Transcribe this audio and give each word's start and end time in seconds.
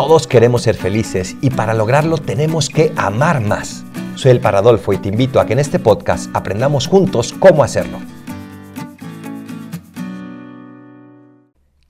Todos 0.00 0.26
queremos 0.26 0.62
ser 0.62 0.76
felices 0.76 1.36
y 1.42 1.50
para 1.50 1.74
lograrlo 1.74 2.16
tenemos 2.16 2.70
que 2.70 2.90
amar 2.96 3.42
más. 3.42 3.84
Soy 4.14 4.30
el 4.30 4.40
Paradolfo 4.40 4.94
y 4.94 4.96
te 4.96 5.10
invito 5.10 5.38
a 5.38 5.44
que 5.44 5.52
en 5.52 5.58
este 5.58 5.78
podcast 5.78 6.34
aprendamos 6.34 6.86
juntos 6.86 7.34
cómo 7.34 7.62
hacerlo. 7.62 7.98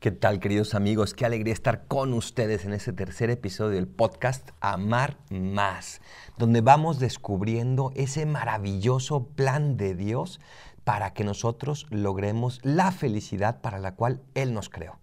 ¿Qué 0.00 0.10
tal 0.10 0.40
queridos 0.40 0.74
amigos? 0.74 1.14
Qué 1.14 1.24
alegría 1.24 1.54
estar 1.54 1.86
con 1.86 2.12
ustedes 2.12 2.64
en 2.64 2.72
este 2.72 2.92
tercer 2.92 3.30
episodio 3.30 3.76
del 3.76 3.86
podcast 3.86 4.50
Amar 4.60 5.16
Más, 5.30 6.00
donde 6.36 6.62
vamos 6.62 6.98
descubriendo 6.98 7.92
ese 7.94 8.26
maravilloso 8.26 9.28
plan 9.36 9.76
de 9.76 9.94
Dios 9.94 10.40
para 10.82 11.12
que 11.12 11.22
nosotros 11.22 11.86
logremos 11.90 12.58
la 12.64 12.90
felicidad 12.90 13.60
para 13.60 13.78
la 13.78 13.94
cual 13.94 14.20
Él 14.34 14.52
nos 14.52 14.68
creó. 14.68 14.98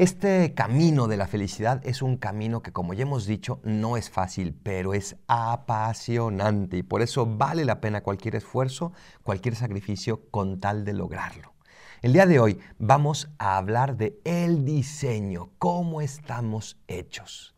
Este 0.00 0.54
camino 0.54 1.08
de 1.08 1.18
la 1.18 1.26
felicidad 1.26 1.86
es 1.86 2.00
un 2.00 2.16
camino 2.16 2.62
que, 2.62 2.72
como 2.72 2.94
ya 2.94 3.02
hemos 3.02 3.26
dicho, 3.26 3.60
no 3.64 3.98
es 3.98 4.08
fácil, 4.08 4.54
pero 4.54 4.94
es 4.94 5.16
apasionante 5.26 6.78
y 6.78 6.82
por 6.82 7.02
eso 7.02 7.26
vale 7.26 7.66
la 7.66 7.82
pena 7.82 8.02
cualquier 8.02 8.34
esfuerzo, 8.36 8.94
cualquier 9.22 9.56
sacrificio 9.56 10.22
con 10.30 10.58
tal 10.58 10.86
de 10.86 10.94
lograrlo. 10.94 11.52
El 12.00 12.14
día 12.14 12.24
de 12.24 12.40
hoy 12.40 12.58
vamos 12.78 13.28
a 13.36 13.58
hablar 13.58 13.98
de 13.98 14.18
el 14.24 14.64
diseño, 14.64 15.50
cómo 15.58 16.00
estamos 16.00 16.78
hechos. 16.88 17.54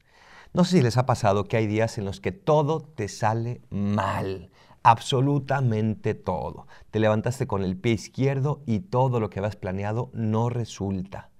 No 0.53 0.65
sé 0.65 0.79
si 0.79 0.83
les 0.83 0.97
ha 0.97 1.07
pasado 1.07 1.45
que 1.45 1.59
hay 1.59 1.69
días 1.69 1.97
en 1.97 2.05
los 2.05 2.21
que 2.21 2.33
todo 2.33 2.81
te 2.81 3.07
sale 3.07 3.63
mal, 3.71 4.51
absolutamente 4.83 6.15
todo. 6.15 6.67
Te 6.91 6.99
levantaste 6.99 7.47
con 7.47 7.63
el 7.63 7.77
pie 7.77 7.93
izquierdo 7.93 8.65
y 8.67 8.81
todo 8.81 9.21
lo 9.21 9.31
que 9.31 9.39
habías 9.39 9.55
planeado 9.55 10.11
no 10.13 10.49
resulta. 10.49 11.32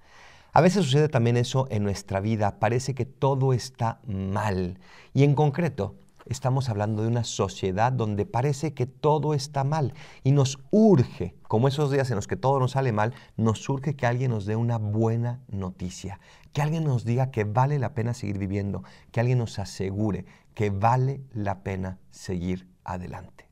A 0.55 0.61
veces 0.61 0.85
sucede 0.85 1.09
también 1.09 1.39
eso 1.39 1.67
en 1.71 1.83
nuestra 1.83 2.21
vida, 2.21 2.59
parece 2.59 2.95
que 2.95 3.07
todo 3.07 3.55
está 3.55 4.01
mal. 4.07 4.79
Y 5.15 5.25
en 5.25 5.35
concreto, 5.35 5.95
estamos 6.27 6.69
hablando 6.69 7.01
de 7.01 7.09
una 7.09 7.25
sociedad 7.25 7.91
donde 7.91 8.27
parece 8.27 8.75
que 8.75 8.85
todo 8.85 9.33
está 9.33 9.65
mal 9.65 9.95
y 10.23 10.33
nos 10.33 10.59
urge, 10.71 11.35
como 11.49 11.69
esos 11.69 11.91
días 11.91 12.11
en 12.11 12.17
los 12.17 12.27
que 12.27 12.37
todo 12.37 12.61
nos 12.61 12.73
sale 12.73 12.93
mal, 12.93 13.15
nos 13.39 13.67
urge 13.67 13.97
que 13.97 14.05
alguien 14.05 14.31
nos 14.31 14.45
dé 14.45 14.55
una 14.55 14.77
buena 14.77 15.41
noticia, 15.49 16.21
que 16.53 16.61
alguien 16.61 16.85
nos 16.85 17.07
diga 17.07 17.31
que 17.31 17.45
vale 17.45 17.79
la 17.79 17.95
pena 17.95 18.13
seguir 18.13 18.37
viviendo, 18.37 18.85
que 19.11 19.21
alguien 19.21 19.39
nos 19.39 19.59
asegure 19.59 20.27
que 20.55 20.69
vale 20.69 21.23
la 21.33 21.63
pena 21.63 21.99
seguir 22.11 22.69
adelante. 22.85 23.49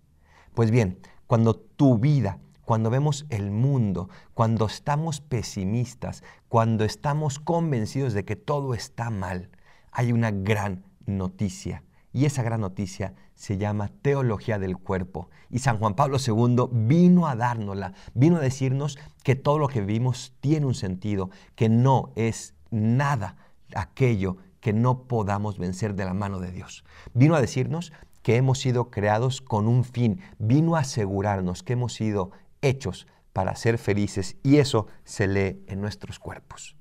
Pues 0.53 0.71
bien, 0.71 0.99
cuando 1.27 1.55
tu 1.57 1.97
vida 1.97 2.41
cuando 2.71 2.89
vemos 2.89 3.27
el 3.31 3.51
mundo, 3.51 4.11
cuando 4.33 4.67
estamos 4.67 5.21
pesimistas, 5.21 6.23
cuando 6.47 6.85
estamos 6.85 7.41
convencidos 7.41 8.13
de 8.13 8.25
que 8.25 8.37
todo 8.37 8.75
está 8.75 9.11
mal, 9.11 9.51
hay 9.91 10.13
una 10.13 10.31
gran 10.31 10.85
noticia. 11.05 11.83
Y 12.13 12.27
esa 12.27 12.45
gran 12.45 12.61
noticia 12.61 13.15
se 13.35 13.59
llama 13.59 13.91
teología 14.03 14.61
del 14.61 14.77
cuerpo. 14.79 15.31
Y 15.51 15.59
San 15.59 15.79
Juan 15.79 15.97
Pablo 15.97 16.19
II 16.25 16.69
vino 16.71 17.27
a 17.27 17.35
dárnosla, 17.35 17.93
vino 18.15 18.37
a 18.37 18.41
decirnos 18.41 19.01
que 19.25 19.35
todo 19.35 19.59
lo 19.59 19.67
que 19.67 19.81
vivimos 19.81 20.33
tiene 20.39 20.67
un 20.67 20.77
sentido, 20.77 21.31
que 21.57 21.69
no 21.69 22.13
es 22.15 22.55
nada 22.71 23.35
aquello 23.75 24.37
que 24.61 24.73
no 24.73 25.09
podamos 25.09 25.59
vencer 25.59 25.97
de 25.97 26.05
la 26.05 26.15
mano 26.15 26.39
de 26.39 26.53
Dios. 26.53 26.85
Vino 27.15 27.35
a 27.35 27.41
decirnos 27.41 27.93
que 28.23 28.37
hemos 28.37 28.59
sido 28.61 28.91
creados 28.91 29.41
con 29.41 29.67
un 29.67 29.85
fin, 29.85 30.21
vino 30.39 30.77
a 30.77 30.81
asegurarnos 30.81 31.63
que 31.63 31.73
hemos 31.73 31.95
sido 31.95 32.31
hechos 32.63 33.07
para 33.33 33.57
ser 33.57 33.79
felices 33.79 34.37
y 34.43 34.57
eso 34.57 34.87
se 35.05 35.27
lee 35.29 35.65
en 35.67 35.81
nuestros 35.81 36.19
cuerpos. 36.19 36.77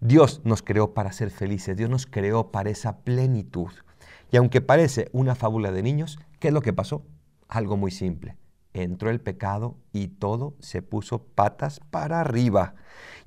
Dios 0.00 0.40
nos 0.44 0.62
creó 0.62 0.94
para 0.94 1.12
ser 1.12 1.30
felices, 1.30 1.76
Dios 1.76 1.90
nos 1.90 2.06
creó 2.06 2.50
para 2.50 2.70
esa 2.70 2.98
plenitud. 2.98 3.70
Y 4.32 4.36
aunque 4.36 4.60
parece 4.60 5.10
una 5.12 5.34
fábula 5.34 5.72
de 5.72 5.82
niños, 5.82 6.18
¿qué 6.38 6.48
es 6.48 6.54
lo 6.54 6.62
que 6.62 6.72
pasó? 6.72 7.04
Algo 7.48 7.76
muy 7.76 7.90
simple. 7.90 8.36
Entró 8.72 9.10
el 9.10 9.20
pecado 9.20 9.76
y 9.92 10.08
todo 10.08 10.54
se 10.60 10.80
puso 10.80 11.24
patas 11.24 11.80
para 11.90 12.20
arriba. 12.20 12.74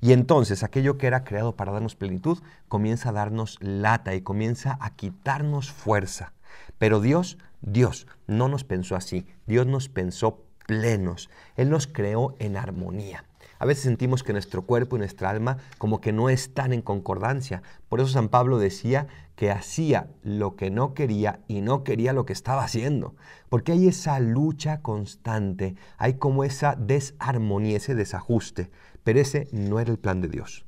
Y 0.00 0.12
entonces 0.12 0.62
aquello 0.62 0.96
que 0.96 1.06
era 1.06 1.22
creado 1.22 1.54
para 1.54 1.72
darnos 1.72 1.96
plenitud 1.96 2.38
comienza 2.68 3.10
a 3.10 3.12
darnos 3.12 3.58
lata 3.60 4.14
y 4.14 4.22
comienza 4.22 4.78
a 4.80 4.96
quitarnos 4.96 5.70
fuerza. 5.70 6.32
Pero 6.78 7.00
Dios, 7.00 7.38
Dios 7.60 8.06
no 8.26 8.48
nos 8.48 8.64
pensó 8.64 8.96
así. 8.96 9.26
Dios 9.46 9.66
nos 9.66 9.88
pensó 9.88 10.44
plenos. 10.66 11.30
Él 11.56 11.70
nos 11.70 11.86
creó 11.86 12.34
en 12.38 12.56
armonía. 12.56 13.24
A 13.58 13.66
veces 13.66 13.84
sentimos 13.84 14.22
que 14.22 14.32
nuestro 14.32 14.62
cuerpo 14.62 14.96
y 14.96 14.98
nuestra 14.98 15.30
alma 15.30 15.58
como 15.78 16.00
que 16.00 16.12
no 16.12 16.28
están 16.28 16.72
en 16.72 16.82
concordancia. 16.82 17.62
Por 17.88 18.00
eso 18.00 18.10
San 18.10 18.28
Pablo 18.28 18.58
decía 18.58 19.06
que 19.36 19.50
hacía 19.50 20.08
lo 20.22 20.56
que 20.56 20.70
no 20.70 20.94
quería 20.94 21.40
y 21.48 21.60
no 21.60 21.84
quería 21.84 22.12
lo 22.12 22.26
que 22.26 22.32
estaba 22.32 22.64
haciendo. 22.64 23.14
Porque 23.48 23.72
hay 23.72 23.88
esa 23.88 24.20
lucha 24.20 24.80
constante, 24.82 25.76
hay 25.96 26.14
como 26.14 26.44
esa 26.44 26.74
desarmonía, 26.74 27.76
ese 27.76 27.94
desajuste. 27.94 28.70
Pero 29.02 29.20
ese 29.20 29.48
no 29.52 29.80
era 29.80 29.90
el 29.90 29.98
plan 29.98 30.20
de 30.20 30.28
Dios. 30.28 30.66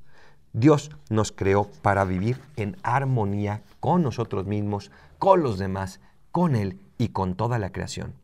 Dios 0.52 0.90
nos 1.10 1.32
creó 1.32 1.68
para 1.82 2.04
vivir 2.04 2.40
en 2.56 2.76
armonía 2.82 3.62
con 3.78 4.02
nosotros 4.02 4.46
mismos, 4.46 4.90
con 5.18 5.42
los 5.42 5.58
demás, 5.58 6.00
con 6.32 6.56
Él 6.56 6.80
y 6.96 7.08
con 7.08 7.34
toda 7.34 7.58
la 7.58 7.72
creación. 7.72 8.14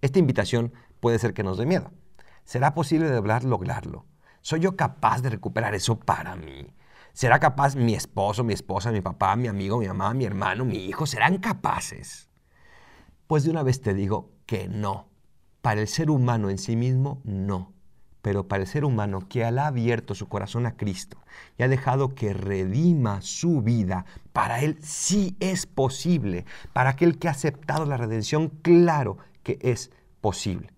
Esta 0.00 0.18
invitación 0.18 0.72
puede 1.00 1.18
ser 1.18 1.34
que 1.34 1.42
nos 1.42 1.58
dé 1.58 1.66
miedo. 1.66 1.90
¿Será 2.44 2.74
posible 2.74 3.10
de 3.10 3.20
lograrlo? 3.42 4.06
¿Soy 4.40 4.60
yo 4.60 4.76
capaz 4.76 5.20
de 5.20 5.30
recuperar 5.30 5.74
eso 5.74 5.98
para 5.98 6.34
mí? 6.36 6.74
¿Será 7.12 7.38
capaz 7.40 7.76
mi 7.76 7.94
esposo, 7.94 8.44
mi 8.44 8.54
esposa, 8.54 8.92
mi 8.92 9.00
papá, 9.00 9.36
mi 9.36 9.48
amigo, 9.48 9.78
mi 9.78 9.88
mamá, 9.88 10.14
mi 10.14 10.24
hermano, 10.24 10.64
mi 10.64 10.86
hijo? 10.86 11.04
¿Serán 11.04 11.38
capaces? 11.38 12.30
Pues 13.26 13.44
de 13.44 13.50
una 13.50 13.62
vez 13.62 13.82
te 13.82 13.92
digo 13.92 14.30
que 14.46 14.68
no. 14.68 15.08
Para 15.60 15.80
el 15.80 15.88
ser 15.88 16.10
humano 16.10 16.48
en 16.48 16.58
sí 16.58 16.76
mismo, 16.76 17.20
no. 17.24 17.74
Pero 18.22 18.48
para 18.48 18.62
el 18.62 18.68
ser 18.68 18.84
humano 18.84 19.28
que 19.28 19.44
ha 19.44 19.66
abierto 19.66 20.14
su 20.14 20.28
corazón 20.28 20.64
a 20.64 20.76
Cristo 20.76 21.18
y 21.58 21.64
ha 21.64 21.68
dejado 21.68 22.14
que 22.14 22.32
redima 22.32 23.20
su 23.20 23.60
vida, 23.60 24.06
para 24.32 24.60
él 24.60 24.78
sí 24.80 25.36
es 25.40 25.66
posible. 25.66 26.46
Para 26.72 26.90
aquel 26.90 27.18
que 27.18 27.28
ha 27.28 27.32
aceptado 27.32 27.84
la 27.84 27.96
redención, 27.96 28.48
claro 28.62 29.18
que 29.42 29.58
es 29.60 29.90
posible 30.20 30.77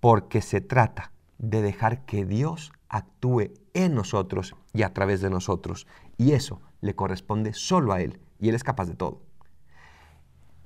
porque 0.00 0.42
se 0.42 0.60
trata 0.60 1.12
de 1.38 1.62
dejar 1.62 2.04
que 2.04 2.24
Dios 2.24 2.72
actúe 2.88 3.52
en 3.74 3.94
nosotros 3.94 4.54
y 4.72 4.82
a 4.82 4.92
través 4.92 5.20
de 5.20 5.30
nosotros. 5.30 5.86
Y 6.16 6.32
eso 6.32 6.60
le 6.80 6.94
corresponde 6.94 7.52
solo 7.54 7.92
a 7.92 8.00
Él, 8.00 8.20
y 8.38 8.48
Él 8.48 8.54
es 8.54 8.64
capaz 8.64 8.86
de 8.86 8.94
todo. 8.94 9.22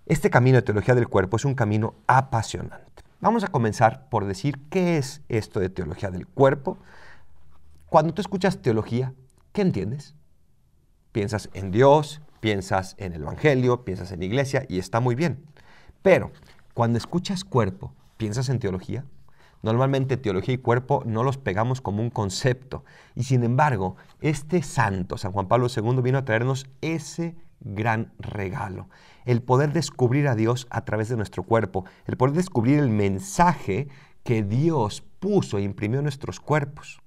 Este 0.06 0.31
camino 0.31 0.56
de 0.56 0.62
teología 0.62 0.94
del 0.94 1.09
cuerpo 1.09 1.37
es 1.37 1.44
un 1.44 1.54
camino 1.54 1.94
apasionante. 2.06 3.03
Vamos 3.20 3.44
a 3.44 3.48
comenzar 3.48 4.09
por 4.09 4.25
decir 4.25 4.59
qué 4.69 4.98
es 4.98 5.22
esto 5.28 5.60
de 5.60 5.69
teología 5.69 6.10
del 6.10 6.26
cuerpo. 6.26 6.78
Cuando 7.87 8.12
tú 8.12 8.20
escuchas 8.20 8.60
teología, 8.62 9.14
¿qué 9.53 9.62
entiendes? 9.62 10.16
Piensas 11.12 11.49
en 11.53 11.70
Dios, 11.70 12.20
piensas 12.41 12.97
en 12.99 13.12
el 13.12 13.22
Evangelio, 13.22 13.84
piensas 13.84 14.10
en 14.10 14.22
iglesia 14.22 14.66
y 14.69 14.78
está 14.81 14.99
muy 14.99 15.14
bien. 15.14 15.44
Pero 16.03 16.32
cuando 16.75 16.99
escuchas 16.99 17.44
cuerpo, 17.44 17.94
¿piensas 18.16 18.49
en 18.49 18.59
teología? 18.59 19.04
Normalmente 19.62 20.17
teología 20.17 20.55
y 20.55 20.59
cuerpo 20.59 21.03
no 21.06 21.23
los 21.23 21.39
pegamos 21.39 21.81
como 21.81 22.03
un 22.03 22.11
concepto. 22.11 22.84
Y 23.15 23.25
sin 23.25 23.45
embargo, 23.45 23.97
este 24.21 24.62
santo, 24.62 25.17
San 25.17 25.33
Juan 25.33 25.49
Pablo 25.49 25.69
II, 25.75 26.03
vino 26.03 26.19
a 26.19 26.25
traernos 26.25 26.67
ese 26.81 27.37
gran 27.61 28.12
regalo. 28.19 28.89
El 29.25 29.43
poder 29.43 29.73
descubrir 29.73 30.27
a 30.28 30.34
Dios 30.34 30.67
a 30.71 30.84
través 30.84 31.09
de 31.09 31.17
nuestro 31.17 31.45
cuerpo. 31.45 31.84
El 32.06 32.17
poder 32.17 32.34
descubrir 32.34 32.78
el 32.78 32.91
mensaje 32.91 33.89
que 34.25 34.43
Dios 34.43 35.05
puso 35.21 35.59
e 35.59 35.62
imprimió 35.62 36.00
en 36.00 36.05
nuestros 36.05 36.41
cuerpos. 36.41 37.01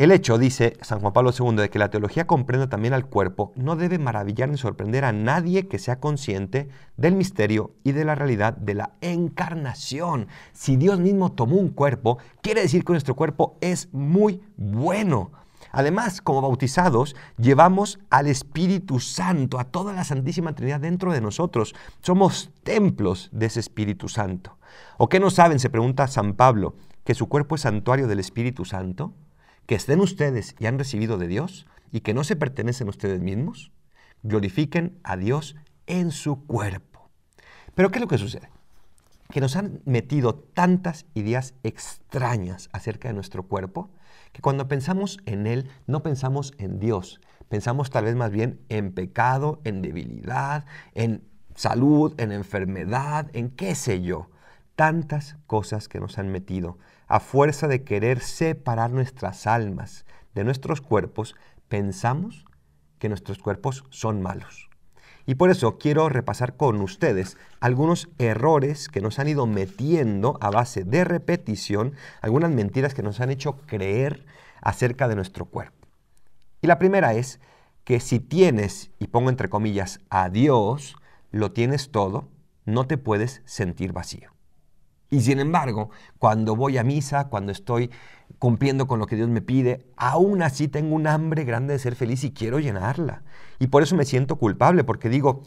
El 0.00 0.12
hecho, 0.12 0.38
dice 0.38 0.78
San 0.80 1.00
Juan 1.00 1.12
Pablo 1.12 1.30
II, 1.38 1.56
de 1.56 1.68
que 1.68 1.78
la 1.78 1.90
teología 1.90 2.26
comprenda 2.26 2.70
también 2.70 2.94
al 2.94 3.04
cuerpo, 3.04 3.52
no 3.54 3.76
debe 3.76 3.98
maravillar 3.98 4.48
ni 4.48 4.56
sorprender 4.56 5.04
a 5.04 5.12
nadie 5.12 5.68
que 5.68 5.78
sea 5.78 6.00
consciente 6.00 6.70
del 6.96 7.16
misterio 7.16 7.74
y 7.84 7.92
de 7.92 8.06
la 8.06 8.14
realidad 8.14 8.56
de 8.56 8.72
la 8.72 8.92
encarnación. 9.02 10.28
Si 10.54 10.76
Dios 10.76 11.00
mismo 11.00 11.32
tomó 11.32 11.56
un 11.56 11.68
cuerpo, 11.68 12.16
quiere 12.40 12.62
decir 12.62 12.82
que 12.82 12.94
nuestro 12.94 13.14
cuerpo 13.14 13.58
es 13.60 13.92
muy 13.92 14.40
bueno. 14.56 15.32
Además, 15.70 16.22
como 16.22 16.40
bautizados, 16.40 17.14
llevamos 17.36 17.98
al 18.08 18.26
Espíritu 18.26 19.00
Santo, 19.00 19.60
a 19.60 19.64
toda 19.64 19.92
la 19.92 20.04
Santísima 20.04 20.54
Trinidad 20.54 20.80
dentro 20.80 21.12
de 21.12 21.20
nosotros. 21.20 21.74
Somos 22.00 22.52
templos 22.62 23.28
de 23.32 23.44
ese 23.44 23.60
Espíritu 23.60 24.08
Santo. 24.08 24.56
¿O 24.96 25.10
qué 25.10 25.20
no 25.20 25.28
saben, 25.28 25.58
se 25.58 25.68
pregunta 25.68 26.08
San 26.08 26.32
Pablo, 26.32 26.74
que 27.04 27.14
su 27.14 27.28
cuerpo 27.28 27.56
es 27.56 27.60
santuario 27.60 28.08
del 28.08 28.20
Espíritu 28.20 28.64
Santo? 28.64 29.12
Que 29.70 29.76
estén 29.76 30.00
ustedes 30.00 30.56
y 30.58 30.66
han 30.66 30.80
recibido 30.80 31.16
de 31.16 31.28
Dios 31.28 31.64
y 31.92 32.00
que 32.00 32.12
no 32.12 32.24
se 32.24 32.34
pertenecen 32.34 32.88
a 32.88 32.90
ustedes 32.90 33.20
mismos, 33.20 33.70
glorifiquen 34.24 34.98
a 35.04 35.16
Dios 35.16 35.54
en 35.86 36.10
su 36.10 36.44
cuerpo. 36.44 37.08
Pero 37.76 37.92
¿qué 37.92 37.98
es 37.98 38.02
lo 38.02 38.08
que 38.08 38.18
sucede? 38.18 38.50
Que 39.30 39.40
nos 39.40 39.54
han 39.54 39.80
metido 39.84 40.34
tantas 40.34 41.06
ideas 41.14 41.54
extrañas 41.62 42.68
acerca 42.72 43.06
de 43.06 43.14
nuestro 43.14 43.44
cuerpo 43.44 43.92
que 44.32 44.42
cuando 44.42 44.66
pensamos 44.66 45.18
en 45.24 45.46
Él 45.46 45.70
no 45.86 46.02
pensamos 46.02 46.52
en 46.58 46.80
Dios, 46.80 47.20
Pensamos 47.48 47.90
tal 47.90 48.04
vez 48.04 48.14
más 48.14 48.30
bien 48.30 48.60
en 48.68 48.92
pecado, 48.92 49.60
en 49.64 49.82
debilidad, 49.82 50.66
en 50.94 51.24
salud, 51.56 52.14
en 52.18 52.30
enfermedad, 52.30 53.28
en 53.32 53.50
qué 53.50 53.74
sé 53.74 54.02
yo. 54.02 54.30
Tantas 54.76 55.36
cosas 55.48 55.88
que 55.88 55.98
nos 55.98 56.16
han 56.18 56.30
metido 56.30 56.78
a 57.10 57.18
fuerza 57.18 57.66
de 57.66 57.82
querer 57.82 58.20
separar 58.20 58.92
nuestras 58.92 59.48
almas 59.48 60.06
de 60.32 60.44
nuestros 60.44 60.80
cuerpos, 60.80 61.34
pensamos 61.68 62.44
que 63.00 63.08
nuestros 63.08 63.38
cuerpos 63.38 63.84
son 63.90 64.22
malos. 64.22 64.70
Y 65.26 65.34
por 65.34 65.50
eso 65.50 65.76
quiero 65.76 66.08
repasar 66.08 66.56
con 66.56 66.80
ustedes 66.80 67.36
algunos 67.58 68.08
errores 68.18 68.88
que 68.88 69.00
nos 69.00 69.18
han 69.18 69.26
ido 69.26 69.48
metiendo 69.48 70.38
a 70.40 70.50
base 70.50 70.84
de 70.84 71.02
repetición, 71.02 71.94
algunas 72.22 72.52
mentiras 72.52 72.94
que 72.94 73.02
nos 73.02 73.20
han 73.20 73.30
hecho 73.30 73.56
creer 73.66 74.24
acerca 74.62 75.08
de 75.08 75.16
nuestro 75.16 75.46
cuerpo. 75.46 75.88
Y 76.62 76.68
la 76.68 76.78
primera 76.78 77.14
es 77.14 77.40
que 77.82 77.98
si 77.98 78.20
tienes, 78.20 78.92
y 79.00 79.08
pongo 79.08 79.30
entre 79.30 79.48
comillas, 79.48 79.98
a 80.10 80.28
Dios, 80.28 80.94
lo 81.32 81.50
tienes 81.50 81.90
todo, 81.90 82.28
no 82.66 82.86
te 82.86 82.98
puedes 82.98 83.42
sentir 83.46 83.92
vacío. 83.92 84.30
Y 85.10 85.20
sin 85.20 85.40
embargo, 85.40 85.90
cuando 86.18 86.54
voy 86.54 86.78
a 86.78 86.84
misa, 86.84 87.28
cuando 87.28 87.50
estoy 87.50 87.90
cumpliendo 88.38 88.86
con 88.86 89.00
lo 89.00 89.06
que 89.06 89.16
Dios 89.16 89.28
me 89.28 89.42
pide, 89.42 89.84
aún 89.96 90.42
así 90.42 90.68
tengo 90.68 90.94
un 90.94 91.08
hambre 91.08 91.44
grande 91.44 91.72
de 91.72 91.80
ser 91.80 91.96
feliz 91.96 92.22
y 92.22 92.30
quiero 92.30 92.60
llenarla. 92.60 93.22
Y 93.58 93.66
por 93.66 93.82
eso 93.82 93.96
me 93.96 94.04
siento 94.04 94.36
culpable, 94.36 94.84
porque 94.84 95.08
digo, 95.08 95.42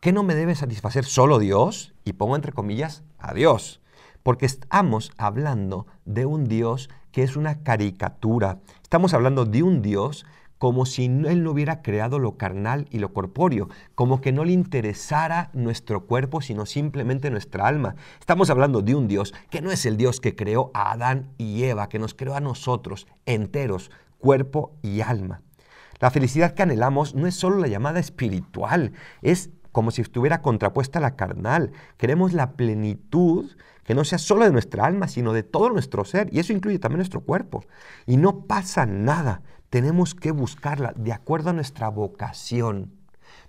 ¿qué 0.00 0.12
no 0.12 0.24
me 0.24 0.34
debe 0.34 0.56
satisfacer 0.56 1.04
solo 1.04 1.38
Dios? 1.38 1.94
Y 2.04 2.14
pongo 2.14 2.34
entre 2.34 2.52
comillas 2.52 3.04
a 3.18 3.32
Dios. 3.34 3.80
Porque 4.24 4.46
estamos 4.46 5.12
hablando 5.16 5.86
de 6.04 6.26
un 6.26 6.44
Dios 6.44 6.90
que 7.12 7.22
es 7.22 7.36
una 7.36 7.62
caricatura. 7.62 8.58
Estamos 8.82 9.14
hablando 9.14 9.44
de 9.44 9.62
un 9.62 9.80
Dios 9.80 10.26
como 10.64 10.86
si 10.86 11.04
Él 11.04 11.42
no 11.42 11.50
hubiera 11.50 11.82
creado 11.82 12.18
lo 12.18 12.38
carnal 12.38 12.86
y 12.88 12.98
lo 12.98 13.12
corpóreo, 13.12 13.68
como 13.94 14.22
que 14.22 14.32
no 14.32 14.46
le 14.46 14.54
interesara 14.54 15.50
nuestro 15.52 16.06
cuerpo, 16.06 16.40
sino 16.40 16.64
simplemente 16.64 17.30
nuestra 17.30 17.66
alma. 17.66 17.96
Estamos 18.18 18.48
hablando 18.48 18.80
de 18.80 18.94
un 18.94 19.06
Dios 19.06 19.34
que 19.50 19.60
no 19.60 19.70
es 19.70 19.84
el 19.84 19.98
Dios 19.98 20.22
que 20.22 20.34
creó 20.34 20.70
a 20.72 20.92
Adán 20.92 21.28
y 21.36 21.64
Eva, 21.64 21.90
que 21.90 21.98
nos 21.98 22.14
creó 22.14 22.34
a 22.34 22.40
nosotros 22.40 23.06
enteros, 23.26 23.90
cuerpo 24.16 24.72
y 24.80 25.02
alma. 25.02 25.42
La 26.00 26.10
felicidad 26.10 26.54
que 26.54 26.62
anhelamos 26.62 27.14
no 27.14 27.26
es 27.26 27.34
solo 27.34 27.58
la 27.58 27.68
llamada 27.68 28.00
espiritual, 28.00 28.92
es 29.20 29.50
como 29.74 29.90
si 29.90 30.02
estuviera 30.02 30.40
contrapuesta 30.40 31.00
a 31.00 31.02
la 31.02 31.16
carnal. 31.16 31.72
Queremos 31.96 32.32
la 32.32 32.52
plenitud 32.52 33.50
que 33.82 33.96
no 33.96 34.04
sea 34.04 34.18
solo 34.18 34.44
de 34.44 34.52
nuestra 34.52 34.86
alma, 34.86 35.08
sino 35.08 35.32
de 35.32 35.42
todo 35.42 35.68
nuestro 35.68 36.04
ser, 36.04 36.28
y 36.32 36.38
eso 36.38 36.52
incluye 36.52 36.78
también 36.78 36.98
nuestro 36.98 37.22
cuerpo. 37.22 37.64
Y 38.06 38.16
no 38.16 38.46
pasa 38.46 38.86
nada 38.86 39.42
tenemos 39.70 40.14
que 40.14 40.30
buscarla 40.30 40.92
de 40.94 41.12
acuerdo 41.12 41.50
a 41.50 41.54
nuestra 41.54 41.88
vocación, 41.88 42.92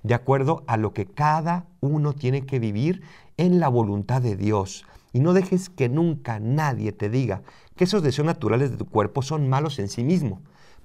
de 0.01 0.15
acuerdo 0.15 0.63
a 0.65 0.77
lo 0.77 0.93
que 0.93 1.05
cada 1.05 1.67
uno 1.79 2.13
tiene 2.13 2.47
que 2.47 2.57
vivir 2.57 3.03
en 3.37 3.59
la 3.59 3.67
voluntad 3.67 4.23
de 4.23 4.35
Dios. 4.35 4.83
Y 5.13 5.19
no 5.19 5.33
dejes 5.33 5.69
que 5.69 5.89
nunca 5.89 6.39
nadie 6.39 6.91
te 6.91 7.11
diga 7.11 7.43
que 7.75 7.83
esos 7.83 8.01
deseos 8.01 8.25
naturales 8.25 8.71
de 8.71 8.77
tu 8.77 8.87
cuerpo 8.87 9.21
son 9.21 9.47
malos 9.47 9.77
en 9.77 9.89
sí 9.89 10.03
mismo. 10.03 10.41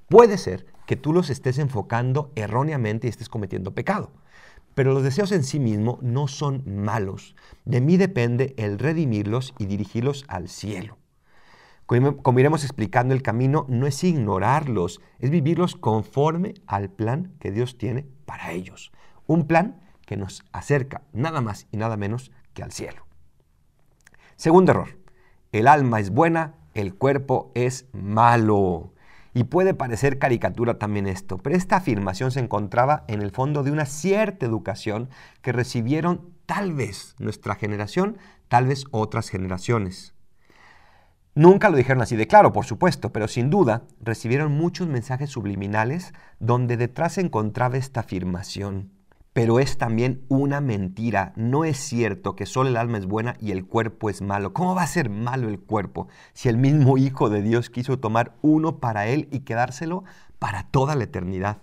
Puede 0.07 0.37
ser 0.37 0.67
que 0.85 0.97
tú 0.97 1.15
los 1.15 1.31
estés 1.31 1.59
enfocando 1.59 2.31
erróneamente 2.35 3.07
y 3.07 3.11
estés 3.11 3.31
cometiendo 3.31 3.73
pecado. 3.73 4.11
Pero 4.75 4.93
los 4.93 5.03
deseos 5.03 5.33
en 5.33 5.43
sí 5.43 5.59
mismo 5.59 5.99
no 6.03 6.29
son 6.29 6.63
malos. 6.67 7.35
De 7.65 7.81
mí 7.81 7.97
depende 7.97 8.55
el 8.57 8.79
redimirlos 8.79 9.55
y 9.59 9.67
dirigirlos 9.67 10.25
al 10.29 10.49
cielo. 10.49 10.99
Como 12.23 12.39
iremos 12.39 12.63
explicando 12.63 13.15
el 13.15 13.23
camino, 13.23 13.67
no 13.69 13.89
es 13.89 14.05
ignorarlos, 14.05 15.01
es 15.19 15.31
vivirlos 15.31 15.75
conforme 15.75 16.55
al 16.69 16.89
plan 16.89 17.35
que 17.41 17.51
Dios 17.51 17.79
tiene 17.79 18.07
para 18.27 18.53
ellos. 18.53 18.93
Un 19.27 19.49
plan 19.49 19.81
que 20.07 20.17
nos 20.17 20.45
acerca 20.53 21.03
nada 21.13 21.41
más 21.41 21.67
y 21.73 21.79
nada 21.79 21.97
menos 21.97 22.31
que 22.55 22.63
al 22.63 22.71
cielo. 22.71 23.07
Segundo 24.37 24.71
error, 24.71 25.01
el 25.51 25.67
alma 25.67 25.99
es 25.99 26.11
buena, 26.11 26.55
el 26.75 26.95
cuerpo 26.95 27.51
es 27.57 27.87
malo. 27.93 28.93
Y 29.33 29.45
puede 29.45 29.75
parecer 29.75 30.19
caricatura 30.19 30.79
también 30.79 31.07
esto, 31.07 31.39
pero 31.39 31.57
esta 31.57 31.77
afirmación 31.77 32.33
se 32.33 32.41
encontraba 32.41 33.05
en 33.07 33.23
el 33.23 33.31
fondo 33.31 33.63
de 33.63 33.71
una 33.71 33.87
cierta 33.87 34.45
educación 34.45 35.09
que 35.41 35.53
recibieron 35.53 36.35
tal 36.47 36.73
vez 36.73 37.15
nuestra 37.19 37.55
generación, 37.55 38.19
tal 38.49 38.67
vez 38.67 38.85
otras 38.91 39.29
generaciones. 39.29 40.15
Nunca 41.35 41.71
lo 41.71 41.77
dijeron 41.77 42.03
así 42.03 42.17
de 42.17 42.27
claro, 42.27 42.53
por 42.53 42.65
supuesto, 42.65 43.13
pero 43.13 43.29
sin 43.29 43.51
duda 43.51 43.85
recibieron 44.01 44.51
muchos 44.53 44.89
mensajes 44.89 45.31
subliminales 45.31 46.13
donde 46.41 46.77
detrás 46.77 47.15
se 47.15 47.21
encontraba 47.21 47.77
esta 47.77 48.01
afirmación. 48.01 48.91
Pero 49.33 49.61
es 49.61 49.79
también 49.79 50.25
una 50.29 50.61
mentira. 50.61 51.33
No 51.37 51.65
es 51.65 51.77
cierto 51.77 52.35
que 52.35 52.47
solo 52.47 52.69
el 52.69 52.77
alma 52.77 52.99
es 52.99 53.07
buena 53.07 53.37
y 53.41 53.53
el 53.53 53.65
cuerpo 53.65 54.11
es 54.11 54.23
malo. 54.23 54.53
¿Cómo 54.53 54.75
va 54.75 54.83
a 54.83 54.89
ser 54.89 55.09
malo 55.09 55.49
el 55.49 55.61
cuerpo 55.61 56.09
si 56.33 56.49
el 56.49 56.57
mismo 56.57 56.99
Hijo 56.99 57.31
de 57.31 57.43
Dios 57.43 57.71
quiso 57.71 57.99
tomar 57.99 58.37
uno 58.43 58.81
para 58.81 59.07
él 59.07 59.29
y 59.31 59.41
quedárselo 59.41 60.05
para 60.39 60.65
toda 60.65 60.97
la 60.97 61.05
eternidad? 61.05 61.59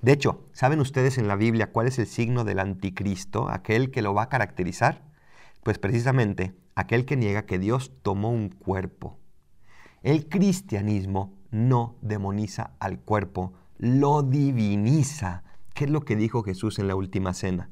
De 0.00 0.12
hecho, 0.12 0.46
¿saben 0.52 0.80
ustedes 0.80 1.18
en 1.18 1.26
la 1.26 1.34
Biblia 1.34 1.72
cuál 1.72 1.88
es 1.88 1.98
el 1.98 2.06
signo 2.06 2.44
del 2.44 2.60
anticristo, 2.60 3.48
aquel 3.48 3.90
que 3.90 4.02
lo 4.02 4.14
va 4.14 4.24
a 4.24 4.28
caracterizar? 4.28 5.02
Pues 5.64 5.78
precisamente 5.78 6.54
aquel 6.76 7.06
que 7.06 7.16
niega 7.16 7.46
que 7.46 7.58
Dios 7.58 7.90
tomó 8.02 8.30
un 8.30 8.50
cuerpo. 8.50 9.18
El 10.02 10.28
cristianismo 10.28 11.34
no 11.50 11.96
demoniza 12.02 12.74
al 12.78 13.00
cuerpo, 13.00 13.54
lo 13.78 14.22
diviniza. 14.22 15.42
¿Qué 15.76 15.84
es 15.84 15.90
lo 15.90 16.06
que 16.06 16.16
dijo 16.16 16.42
Jesús 16.42 16.78
en 16.78 16.88
la 16.88 16.96
última 16.96 17.34
cena? 17.34 17.68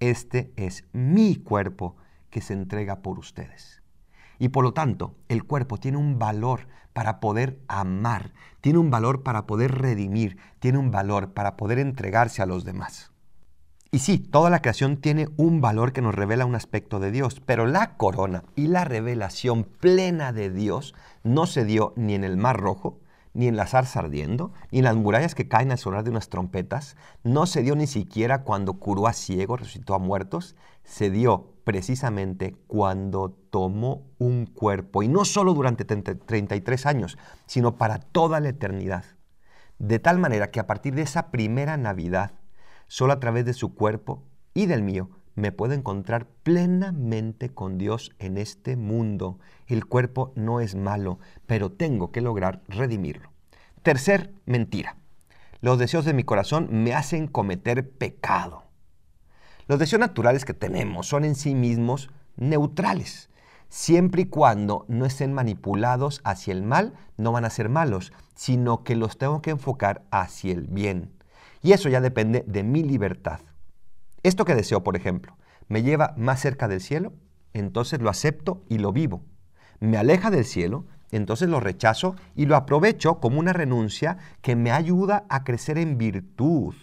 Este 0.00 0.52
es 0.56 0.86
mi 0.92 1.36
cuerpo 1.36 1.94
que 2.28 2.40
se 2.40 2.52
entrega 2.52 3.00
por 3.00 3.20
ustedes. 3.20 3.80
Y 4.40 4.48
por 4.48 4.64
lo 4.64 4.74
tanto, 4.74 5.14
el 5.28 5.44
cuerpo 5.44 5.78
tiene 5.78 5.98
un 5.98 6.18
valor 6.18 6.66
para 6.92 7.20
poder 7.20 7.60
amar, 7.68 8.32
tiene 8.60 8.80
un 8.80 8.90
valor 8.90 9.22
para 9.22 9.46
poder 9.46 9.70
redimir, 9.70 10.36
tiene 10.58 10.78
un 10.78 10.90
valor 10.90 11.32
para 11.32 11.56
poder 11.56 11.78
entregarse 11.78 12.42
a 12.42 12.46
los 12.46 12.64
demás. 12.64 13.12
Y 13.92 14.00
sí, 14.00 14.18
toda 14.18 14.50
la 14.50 14.60
creación 14.60 14.96
tiene 14.96 15.28
un 15.36 15.60
valor 15.60 15.92
que 15.92 16.02
nos 16.02 16.12
revela 16.12 16.46
un 16.46 16.56
aspecto 16.56 16.98
de 16.98 17.12
Dios, 17.12 17.38
pero 17.38 17.66
la 17.66 17.96
corona 17.96 18.42
y 18.56 18.66
la 18.66 18.82
revelación 18.82 19.62
plena 19.62 20.32
de 20.32 20.50
Dios 20.50 20.92
no 21.22 21.46
se 21.46 21.64
dio 21.64 21.92
ni 21.94 22.16
en 22.16 22.24
el 22.24 22.36
Mar 22.36 22.58
Rojo, 22.58 22.98
ni 23.34 23.46
en 23.48 23.56
la 23.56 23.66
zarza 23.66 24.00
ardiendo, 24.00 24.52
ni 24.70 24.78
en 24.78 24.84
las 24.84 24.96
murallas 24.96 25.34
que 25.34 25.48
caen 25.48 25.70
al 25.70 25.78
sonar 25.78 26.04
de 26.04 26.10
unas 26.10 26.28
trompetas, 26.28 26.96
no 27.22 27.46
se 27.46 27.62
dio 27.62 27.76
ni 27.76 27.86
siquiera 27.86 28.42
cuando 28.42 28.74
curó 28.74 29.06
a 29.06 29.12
ciegos, 29.12 29.60
resucitó 29.60 29.94
a 29.94 29.98
muertos, 29.98 30.56
se 30.82 31.10
dio 31.10 31.52
precisamente 31.64 32.56
cuando 32.66 33.30
tomó 33.50 34.06
un 34.18 34.46
cuerpo, 34.46 35.02
y 35.02 35.08
no 35.08 35.24
solo 35.24 35.52
durante 35.52 35.84
33 35.84 36.86
años, 36.86 37.18
sino 37.46 37.76
para 37.76 37.98
toda 37.98 38.40
la 38.40 38.48
eternidad. 38.48 39.04
De 39.78 39.98
tal 39.98 40.18
manera 40.18 40.50
que 40.50 40.60
a 40.60 40.66
partir 40.66 40.94
de 40.94 41.02
esa 41.02 41.30
primera 41.30 41.76
Navidad, 41.76 42.32
Solo 42.86 43.12
a 43.12 43.20
través 43.20 43.44
de 43.44 43.54
su 43.54 43.74
cuerpo 43.74 44.22
y 44.52 44.66
del 44.66 44.82
mío 44.82 45.10
me 45.34 45.52
puedo 45.52 45.74
encontrar 45.74 46.26
plenamente 46.42 47.48
con 47.48 47.78
Dios 47.78 48.12
en 48.18 48.38
este 48.38 48.76
mundo. 48.76 49.38
El 49.66 49.86
cuerpo 49.86 50.32
no 50.36 50.60
es 50.60 50.74
malo, 50.74 51.18
pero 51.46 51.72
tengo 51.72 52.12
que 52.12 52.20
lograr 52.20 52.62
redimirlo. 52.68 53.30
Tercer 53.82 54.32
mentira. 54.46 54.96
Los 55.60 55.78
deseos 55.78 56.04
de 56.04 56.14
mi 56.14 56.24
corazón 56.24 56.68
me 56.70 56.94
hacen 56.94 57.26
cometer 57.26 57.90
pecado. 57.90 58.64
Los 59.66 59.78
deseos 59.78 60.00
naturales 60.00 60.44
que 60.44 60.54
tenemos 60.54 61.06
son 61.06 61.24
en 61.24 61.34
sí 61.34 61.54
mismos 61.54 62.10
neutrales. 62.36 63.30
Siempre 63.68 64.22
y 64.22 64.26
cuando 64.26 64.84
no 64.88 65.06
estén 65.06 65.32
manipulados 65.32 66.20
hacia 66.22 66.52
el 66.52 66.62
mal, 66.62 66.94
no 67.16 67.32
van 67.32 67.44
a 67.44 67.50
ser 67.50 67.68
malos, 67.68 68.12
sino 68.34 68.84
que 68.84 68.94
los 68.94 69.18
tengo 69.18 69.42
que 69.42 69.50
enfocar 69.50 70.02
hacia 70.10 70.52
el 70.52 70.66
bien. 70.66 71.10
Y 71.62 71.72
eso 71.72 71.88
ya 71.88 72.00
depende 72.00 72.44
de 72.46 72.62
mi 72.62 72.82
libertad. 72.82 73.40
Esto 74.24 74.46
que 74.46 74.54
deseo, 74.54 74.82
por 74.82 74.96
ejemplo, 74.96 75.36
me 75.68 75.82
lleva 75.82 76.14
más 76.16 76.40
cerca 76.40 76.66
del 76.66 76.80
cielo, 76.80 77.12
entonces 77.52 78.00
lo 78.00 78.08
acepto 78.08 78.64
y 78.70 78.78
lo 78.78 78.90
vivo. 78.90 79.22
Me 79.80 79.98
aleja 79.98 80.30
del 80.30 80.46
cielo, 80.46 80.86
entonces 81.10 81.50
lo 81.50 81.60
rechazo 81.60 82.16
y 82.34 82.46
lo 82.46 82.56
aprovecho 82.56 83.20
como 83.20 83.38
una 83.38 83.52
renuncia 83.52 84.16
que 84.40 84.56
me 84.56 84.72
ayuda 84.72 85.26
a 85.28 85.44
crecer 85.44 85.76
en 85.76 85.98
virtud. 85.98 86.74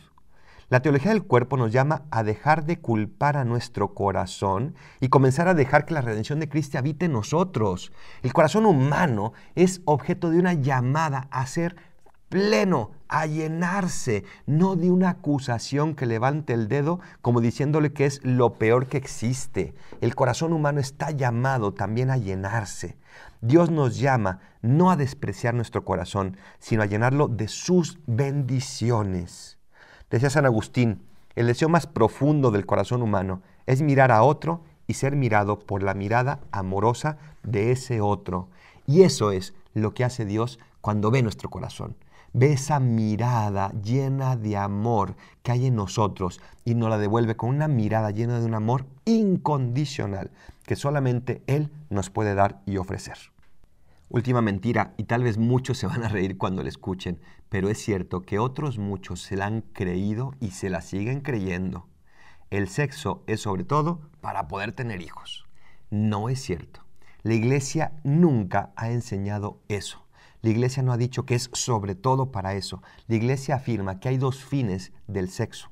La 0.69 0.83
teología 0.83 1.11
del 1.11 1.23
cuerpo 1.23 1.57
nos 1.57 1.71
llama 1.71 2.03
a 2.11 2.23
dejar 2.23 2.63
de 2.63 2.79
culpar 2.79 3.37
a 3.37 3.43
nuestro 3.43 3.95
corazón 3.95 4.75
y 4.99 5.09
comenzar 5.09 5.47
a 5.47 5.55
dejar 5.55 5.85
que 5.85 5.95
la 5.95 6.01
redención 6.01 6.39
de 6.39 6.47
Cristo 6.47 6.77
habite 6.77 7.07
en 7.07 7.13
nosotros. 7.13 7.91
El 8.21 8.33
corazón 8.33 8.67
humano 8.67 9.33
es 9.55 9.81
objeto 9.85 10.29
de 10.29 10.37
una 10.37 10.53
llamada 10.53 11.27
a 11.31 11.47
ser 11.47 11.75
pleno, 12.31 12.91
a 13.09 13.25
llenarse, 13.25 14.23
no 14.47 14.77
de 14.77 14.89
una 14.89 15.09
acusación 15.09 15.95
que 15.95 16.05
levante 16.05 16.53
el 16.53 16.69
dedo 16.69 17.01
como 17.21 17.41
diciéndole 17.41 17.91
que 17.91 18.05
es 18.05 18.21
lo 18.23 18.53
peor 18.53 18.87
que 18.87 18.95
existe. 18.95 19.75
El 19.99 20.15
corazón 20.15 20.53
humano 20.53 20.79
está 20.79 21.11
llamado 21.11 21.73
también 21.73 22.09
a 22.09 22.15
llenarse. 22.15 22.95
Dios 23.41 23.69
nos 23.69 23.99
llama 23.99 24.39
no 24.61 24.91
a 24.91 24.95
despreciar 24.95 25.53
nuestro 25.53 25.83
corazón, 25.83 26.37
sino 26.57 26.83
a 26.83 26.85
llenarlo 26.85 27.27
de 27.27 27.49
sus 27.49 27.99
bendiciones. 28.07 29.57
Decía 30.09 30.29
San 30.29 30.45
Agustín, 30.45 31.03
el 31.35 31.47
deseo 31.47 31.67
más 31.67 31.85
profundo 31.85 32.49
del 32.49 32.65
corazón 32.65 33.01
humano 33.01 33.41
es 33.65 33.81
mirar 33.81 34.09
a 34.09 34.23
otro 34.23 34.63
y 34.87 34.93
ser 34.93 35.17
mirado 35.17 35.59
por 35.59 35.83
la 35.83 35.93
mirada 35.93 36.39
amorosa 36.53 37.17
de 37.43 37.73
ese 37.73 37.99
otro. 37.99 38.47
Y 38.87 39.01
eso 39.01 39.31
es 39.31 39.53
lo 39.73 39.93
que 39.93 40.05
hace 40.05 40.23
Dios 40.23 40.59
cuando 40.79 41.11
ve 41.11 41.23
nuestro 41.23 41.49
corazón. 41.49 41.97
Ve 42.33 42.53
esa 42.53 42.79
mirada 42.79 43.73
llena 43.83 44.37
de 44.37 44.55
amor 44.55 45.15
que 45.43 45.51
hay 45.51 45.67
en 45.67 45.75
nosotros 45.75 46.39
y 46.63 46.75
nos 46.75 46.89
la 46.89 46.97
devuelve 46.97 47.35
con 47.35 47.49
una 47.49 47.67
mirada 47.67 48.11
llena 48.11 48.39
de 48.39 48.45
un 48.45 48.53
amor 48.53 48.85
incondicional 49.03 50.31
que 50.65 50.77
solamente 50.77 51.43
Él 51.47 51.69
nos 51.89 52.09
puede 52.09 52.33
dar 52.33 52.61
y 52.65 52.77
ofrecer. 52.77 53.17
Última 54.07 54.41
mentira, 54.41 54.93
y 54.97 55.03
tal 55.03 55.23
vez 55.23 55.37
muchos 55.37 55.77
se 55.77 55.87
van 55.87 56.03
a 56.03 56.09
reír 56.09 56.37
cuando 56.37 56.63
la 56.63 56.69
escuchen, 56.69 57.19
pero 57.49 57.69
es 57.69 57.77
cierto 57.79 58.21
que 58.21 58.39
otros 58.39 58.77
muchos 58.77 59.21
se 59.21 59.35
la 59.35 59.45
han 59.45 59.61
creído 59.61 60.33
y 60.39 60.51
se 60.51 60.69
la 60.69 60.81
siguen 60.81 61.21
creyendo. 61.21 61.87
El 62.49 62.67
sexo 62.67 63.23
es 63.27 63.41
sobre 63.41 63.63
todo 63.63 64.01
para 64.21 64.47
poder 64.47 64.73
tener 64.73 65.01
hijos. 65.01 65.47
No 65.89 66.29
es 66.29 66.41
cierto. 66.41 66.81
La 67.23 67.33
iglesia 67.33 67.93
nunca 68.03 68.71
ha 68.75 68.91
enseñado 68.91 69.59
eso. 69.67 70.05
La 70.41 70.49
iglesia 70.49 70.81
no 70.83 70.91
ha 70.91 70.97
dicho 70.97 71.25
que 71.25 71.35
es 71.35 71.49
sobre 71.53 71.95
todo 71.95 72.31
para 72.31 72.55
eso. 72.55 72.81
La 73.07 73.15
iglesia 73.15 73.55
afirma 73.55 73.99
que 73.99 74.09
hay 74.09 74.17
dos 74.17 74.43
fines 74.43 74.91
del 75.07 75.29
sexo. 75.29 75.69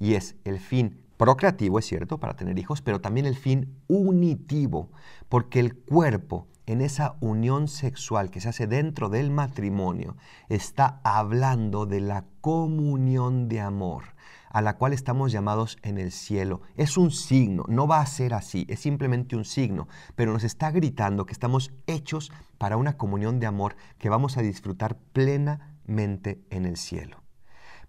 Y 0.00 0.14
es 0.14 0.36
el 0.44 0.58
fin 0.58 1.00
procreativo, 1.16 1.78
es 1.78 1.86
cierto, 1.86 2.18
para 2.18 2.34
tener 2.34 2.58
hijos, 2.58 2.82
pero 2.82 3.00
también 3.00 3.26
el 3.26 3.36
fin 3.36 3.76
unitivo, 3.88 4.90
porque 5.28 5.60
el 5.60 5.76
cuerpo 5.76 6.46
en 6.66 6.80
esa 6.80 7.16
unión 7.20 7.66
sexual 7.66 8.30
que 8.30 8.40
se 8.40 8.50
hace 8.50 8.66
dentro 8.66 9.08
del 9.08 9.30
matrimonio 9.30 10.16
está 10.48 11.00
hablando 11.02 11.86
de 11.86 12.00
la 12.00 12.24
comunión 12.40 13.48
de 13.48 13.60
amor 13.60 14.04
a 14.50 14.62
la 14.62 14.76
cual 14.76 14.92
estamos 14.92 15.32
llamados 15.32 15.78
en 15.82 15.98
el 15.98 16.12
cielo. 16.12 16.62
Es 16.76 16.96
un 16.96 17.10
signo, 17.10 17.64
no 17.68 17.86
va 17.86 18.00
a 18.00 18.06
ser 18.06 18.34
así, 18.34 18.66
es 18.68 18.80
simplemente 18.80 19.36
un 19.36 19.44
signo, 19.44 19.88
pero 20.14 20.32
nos 20.32 20.44
está 20.44 20.70
gritando 20.70 21.26
que 21.26 21.32
estamos 21.32 21.72
hechos 21.86 22.32
para 22.58 22.76
una 22.76 22.96
comunión 22.96 23.40
de 23.40 23.46
amor 23.46 23.76
que 23.98 24.08
vamos 24.08 24.36
a 24.36 24.42
disfrutar 24.42 24.96
plenamente 25.12 26.42
en 26.50 26.66
el 26.66 26.76
cielo. 26.76 27.22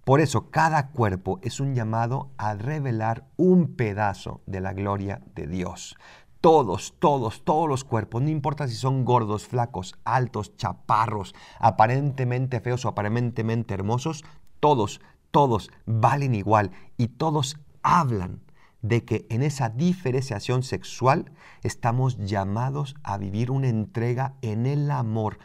Por 0.03 0.21
eso 0.21 0.49
cada 0.49 0.89
cuerpo 0.89 1.39
es 1.43 1.59
un 1.59 1.75
llamado 1.75 2.31
a 2.37 2.55
revelar 2.55 3.27
un 3.37 3.75
pedazo 3.75 4.41
de 4.47 4.61
la 4.61 4.73
gloria 4.73 5.21
de 5.35 5.45
Dios. 5.45 5.95
Todos, 6.41 6.95
todos, 6.99 7.43
todos 7.43 7.67
los 7.67 7.83
cuerpos, 7.83 8.21
no 8.21 8.29
importa 8.29 8.67
si 8.67 8.75
son 8.75 9.03
gordos, 9.03 9.45
flacos, 9.45 9.93
altos, 10.05 10.55
chaparros, 10.55 11.35
aparentemente 11.59 12.61
feos 12.61 12.85
o 12.85 12.87
aparentemente 12.87 13.73
hermosos, 13.73 14.23
todos 14.61 15.01
todos 15.31 15.69
valen 15.85 16.35
igual 16.35 16.71
y 16.97 17.07
todos 17.07 17.57
hablan 17.83 18.41
de 18.81 19.03
que 19.03 19.25
en 19.29 19.43
esa 19.43 19.69
diferenciación 19.69 20.63
sexual 20.63 21.31
estamos 21.63 22.17
llamados 22.17 22.95
a 23.03 23.17
vivir 23.17 23.51
una 23.51 23.67
entrega 23.67 24.35
en 24.41 24.65
el 24.65 24.89
amor 24.91 25.39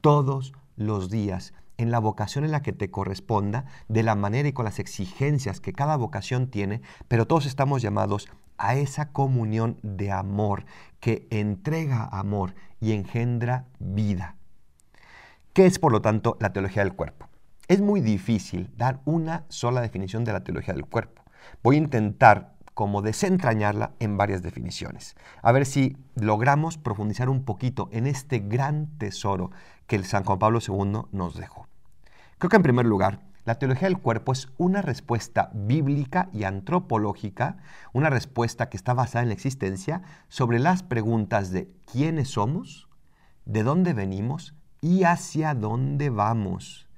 todos 0.00 0.52
los 0.76 1.10
días, 1.10 1.54
en 1.78 1.90
la 1.90 1.98
vocación 1.98 2.44
en 2.44 2.50
la 2.50 2.62
que 2.62 2.72
te 2.72 2.90
corresponda, 2.90 3.64
de 3.88 4.02
la 4.02 4.14
manera 4.14 4.48
y 4.48 4.52
con 4.52 4.64
las 4.64 4.78
exigencias 4.78 5.60
que 5.60 5.72
cada 5.72 5.96
vocación 5.96 6.48
tiene, 6.48 6.82
pero 7.08 7.26
todos 7.26 7.46
estamos 7.46 7.82
llamados 7.82 8.28
a 8.58 8.74
esa 8.74 9.12
comunión 9.12 9.78
de 9.82 10.10
amor 10.10 10.64
que 11.00 11.26
entrega 11.30 12.04
amor 12.04 12.54
y 12.80 12.92
engendra 12.92 13.66
vida. 13.78 14.36
¿Qué 15.52 15.66
es, 15.66 15.78
por 15.78 15.92
lo 15.92 16.02
tanto, 16.02 16.36
la 16.40 16.52
teología 16.52 16.84
del 16.84 16.94
cuerpo? 16.94 17.29
Es 17.70 17.80
muy 17.80 18.00
difícil 18.00 18.68
dar 18.76 19.00
una 19.04 19.44
sola 19.48 19.80
definición 19.80 20.24
de 20.24 20.32
la 20.32 20.42
teología 20.42 20.74
del 20.74 20.86
cuerpo. 20.86 21.22
Voy 21.62 21.76
a 21.76 21.78
intentar 21.78 22.56
como 22.74 23.00
desentrañarla 23.00 23.92
en 24.00 24.16
varias 24.16 24.42
definiciones. 24.42 25.14
A 25.40 25.52
ver 25.52 25.64
si 25.66 25.96
logramos 26.16 26.78
profundizar 26.78 27.28
un 27.28 27.44
poquito 27.44 27.88
en 27.92 28.08
este 28.08 28.40
gran 28.40 28.88
tesoro 28.98 29.52
que 29.86 29.94
el 29.94 30.04
San 30.04 30.24
Juan 30.24 30.40
Pablo 30.40 30.58
II 30.58 31.02
nos 31.12 31.36
dejó. 31.36 31.68
Creo 32.38 32.50
que 32.50 32.56
en 32.56 32.64
primer 32.64 32.86
lugar, 32.86 33.20
la 33.44 33.54
teología 33.54 33.86
del 33.86 33.98
cuerpo 33.98 34.32
es 34.32 34.48
una 34.58 34.82
respuesta 34.82 35.52
bíblica 35.54 36.28
y 36.32 36.42
antropológica, 36.42 37.58
una 37.92 38.10
respuesta 38.10 38.68
que 38.68 38.78
está 38.78 38.94
basada 38.94 39.22
en 39.22 39.28
la 39.28 39.34
existencia 39.34 40.02
sobre 40.26 40.58
las 40.58 40.82
preguntas 40.82 41.52
de 41.52 41.70
quiénes 41.86 42.30
somos, 42.30 42.88
de 43.44 43.62
dónde 43.62 43.92
venimos 43.92 44.56
y 44.80 45.04
hacia 45.04 45.54
dónde 45.54 46.10
vamos 46.10 46.89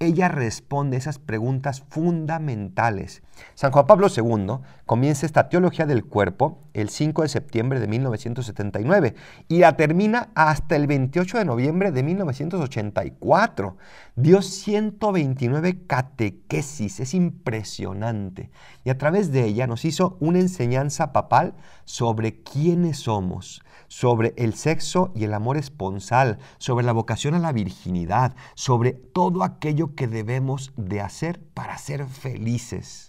ella 0.00 0.28
responde 0.28 0.96
esas 0.96 1.18
preguntas 1.18 1.84
fundamentales. 1.88 3.22
San 3.54 3.72
Juan 3.72 3.86
Pablo 3.86 4.08
II 4.14 4.58
comienza 4.86 5.26
esta 5.26 5.48
teología 5.48 5.86
del 5.86 6.04
cuerpo 6.04 6.60
el 6.74 6.88
5 6.88 7.22
de 7.22 7.28
septiembre 7.28 7.80
de 7.80 7.88
1979 7.88 9.14
y 9.48 9.58
la 9.58 9.76
termina 9.76 10.30
hasta 10.34 10.76
el 10.76 10.86
28 10.86 11.38
de 11.38 11.44
noviembre 11.44 11.90
de 11.92 12.02
1984. 12.02 13.76
Dio 14.16 14.42
129 14.42 15.86
catequesis, 15.86 17.00
es 17.00 17.14
impresionante. 17.14 18.50
Y 18.84 18.90
a 18.90 18.98
través 18.98 19.32
de 19.32 19.44
ella 19.44 19.66
nos 19.66 19.84
hizo 19.84 20.16
una 20.20 20.40
enseñanza 20.40 21.12
papal 21.12 21.54
sobre 21.84 22.42
quiénes 22.42 22.98
somos, 22.98 23.62
sobre 23.88 24.34
el 24.36 24.54
sexo 24.54 25.12
y 25.14 25.24
el 25.24 25.34
amor 25.34 25.56
esponsal, 25.56 26.38
sobre 26.58 26.84
la 26.84 26.92
vocación 26.92 27.34
a 27.34 27.38
la 27.38 27.52
virginidad, 27.52 28.34
sobre 28.54 28.92
todo 28.92 29.42
aquello 29.42 29.94
que 29.94 30.06
debemos 30.06 30.72
de 30.76 31.00
hacer 31.00 31.40
para 31.54 31.78
ser 31.78 32.06
felices. 32.06 33.07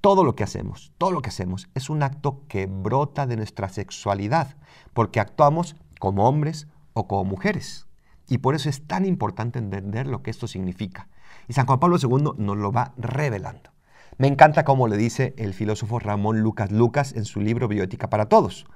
Todo 0.00 0.22
lo 0.22 0.36
que 0.36 0.44
hacemos, 0.44 0.92
todo 0.96 1.10
lo 1.10 1.22
que 1.22 1.30
hacemos 1.30 1.68
es 1.74 1.90
un 1.90 2.04
acto 2.04 2.42
que 2.46 2.66
brota 2.66 3.26
de 3.26 3.36
nuestra 3.36 3.68
sexualidad, 3.68 4.56
porque 4.92 5.18
actuamos 5.18 5.74
como 5.98 6.28
hombres 6.28 6.68
o 6.92 7.08
como 7.08 7.24
mujeres. 7.24 7.88
Y 8.28 8.38
por 8.38 8.54
eso 8.54 8.68
es 8.68 8.86
tan 8.86 9.04
importante 9.04 9.58
entender 9.58 10.06
lo 10.06 10.22
que 10.22 10.30
esto 10.30 10.46
significa. 10.46 11.08
Y 11.48 11.54
San 11.54 11.66
Juan 11.66 11.80
Pablo 11.80 11.96
II 12.00 12.32
nos 12.36 12.56
lo 12.56 12.70
va 12.70 12.92
revelando. 12.96 13.70
Me 14.18 14.28
encanta 14.28 14.64
cómo 14.64 14.86
le 14.86 14.96
dice 14.96 15.34
el 15.36 15.52
filósofo 15.52 15.98
Ramón 15.98 16.40
Lucas 16.40 16.70
Lucas 16.70 17.12
en 17.14 17.24
su 17.24 17.40
libro 17.40 17.66
Bioética 17.66 18.08
para 18.08 18.28
Todos. 18.28 18.66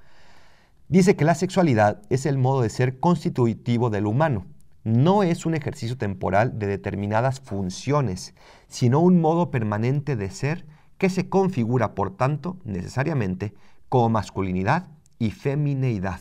Dice 0.88 1.14
que 1.14 1.24
la 1.24 1.36
sexualidad 1.36 2.02
es 2.10 2.26
el 2.26 2.36
modo 2.36 2.62
de 2.62 2.68
ser 2.68 2.98
constitutivo 2.98 3.90
del 3.90 4.06
humano. 4.06 4.46
No 4.82 5.22
es 5.22 5.46
un 5.46 5.54
ejercicio 5.54 5.96
temporal 5.96 6.58
de 6.58 6.66
determinadas 6.66 7.38
funciones, 7.40 8.34
sino 8.66 8.98
un 8.98 9.20
modo 9.20 9.52
permanente 9.52 10.16
de 10.16 10.30
ser 10.30 10.66
que 11.02 11.10
se 11.10 11.28
configura, 11.28 11.96
por 11.96 12.16
tanto, 12.16 12.58
necesariamente 12.62 13.54
como 13.88 14.08
masculinidad 14.08 14.86
y 15.18 15.32
femineidad. 15.32 16.20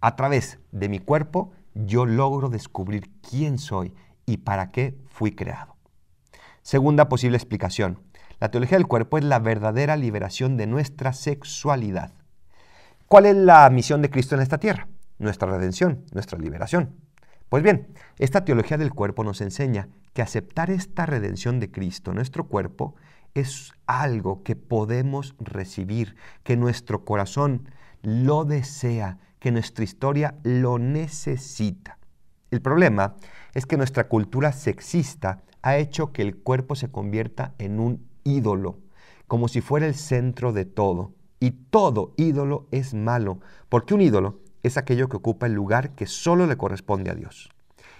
A 0.00 0.16
través 0.16 0.58
de 0.72 0.88
mi 0.88 1.00
cuerpo 1.00 1.52
yo 1.74 2.06
logro 2.06 2.48
descubrir 2.48 3.10
quién 3.20 3.58
soy 3.58 3.92
y 4.24 4.38
para 4.38 4.70
qué 4.70 4.96
fui 5.10 5.32
creado. 5.32 5.76
Segunda 6.62 7.10
posible 7.10 7.36
explicación. 7.36 8.00
La 8.40 8.50
teología 8.50 8.78
del 8.78 8.86
cuerpo 8.86 9.18
es 9.18 9.24
la 9.24 9.38
verdadera 9.38 9.98
liberación 9.98 10.56
de 10.56 10.66
nuestra 10.66 11.12
sexualidad. 11.12 12.14
¿Cuál 13.06 13.26
es 13.26 13.36
la 13.36 13.68
misión 13.68 14.00
de 14.00 14.08
Cristo 14.08 14.34
en 14.34 14.40
esta 14.40 14.56
tierra? 14.56 14.88
Nuestra 15.18 15.50
redención, 15.50 16.06
nuestra 16.14 16.38
liberación. 16.38 16.94
Pues 17.50 17.62
bien, 17.62 17.88
esta 18.18 18.46
teología 18.46 18.78
del 18.78 18.94
cuerpo 18.94 19.24
nos 19.24 19.42
enseña 19.42 19.90
que 20.14 20.22
aceptar 20.22 20.70
esta 20.70 21.04
redención 21.04 21.60
de 21.60 21.70
Cristo, 21.70 22.14
nuestro 22.14 22.48
cuerpo, 22.48 22.94
es 23.34 23.72
algo 23.86 24.42
que 24.42 24.56
podemos 24.56 25.34
recibir, 25.38 26.16
que 26.42 26.56
nuestro 26.56 27.04
corazón 27.04 27.68
lo 28.02 28.44
desea, 28.44 29.18
que 29.38 29.50
nuestra 29.50 29.84
historia 29.84 30.36
lo 30.42 30.78
necesita. 30.78 31.98
El 32.50 32.60
problema 32.60 33.16
es 33.54 33.66
que 33.66 33.76
nuestra 33.76 34.08
cultura 34.08 34.52
sexista 34.52 35.42
ha 35.62 35.76
hecho 35.76 36.12
que 36.12 36.22
el 36.22 36.36
cuerpo 36.36 36.74
se 36.74 36.90
convierta 36.90 37.54
en 37.58 37.80
un 37.80 38.06
ídolo, 38.24 38.78
como 39.26 39.48
si 39.48 39.60
fuera 39.60 39.86
el 39.86 39.94
centro 39.94 40.52
de 40.52 40.64
todo. 40.64 41.12
Y 41.40 41.50
todo 41.50 42.14
ídolo 42.16 42.66
es 42.70 42.94
malo, 42.94 43.40
porque 43.68 43.94
un 43.94 44.00
ídolo 44.00 44.40
es 44.62 44.76
aquello 44.76 45.08
que 45.08 45.18
ocupa 45.18 45.46
el 45.46 45.52
lugar 45.52 45.94
que 45.94 46.06
solo 46.06 46.46
le 46.46 46.56
corresponde 46.56 47.10
a 47.10 47.14
Dios. 47.14 47.50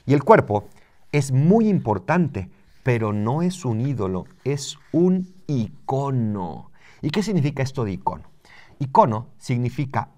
Y 0.07 0.15
el 0.15 0.25
cuerpo 0.25 0.69
es 1.13 1.33
muy 1.33 1.69
importante, 1.69 2.51
pero 2.88 3.12
no 3.12 3.42
es 3.42 3.66
un 3.66 3.83
ídolo, 3.83 4.25
es 4.45 4.78
un 4.92 5.35
icono. 5.47 6.71
¿Y 7.02 7.11
qué 7.11 7.23
significa 7.23 7.62
esto 7.62 7.85
de 7.85 7.92
icono? 7.92 8.30
Icono 8.78 9.26
significa 9.37 10.09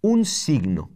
un 0.00 0.24
signo 0.24 0.88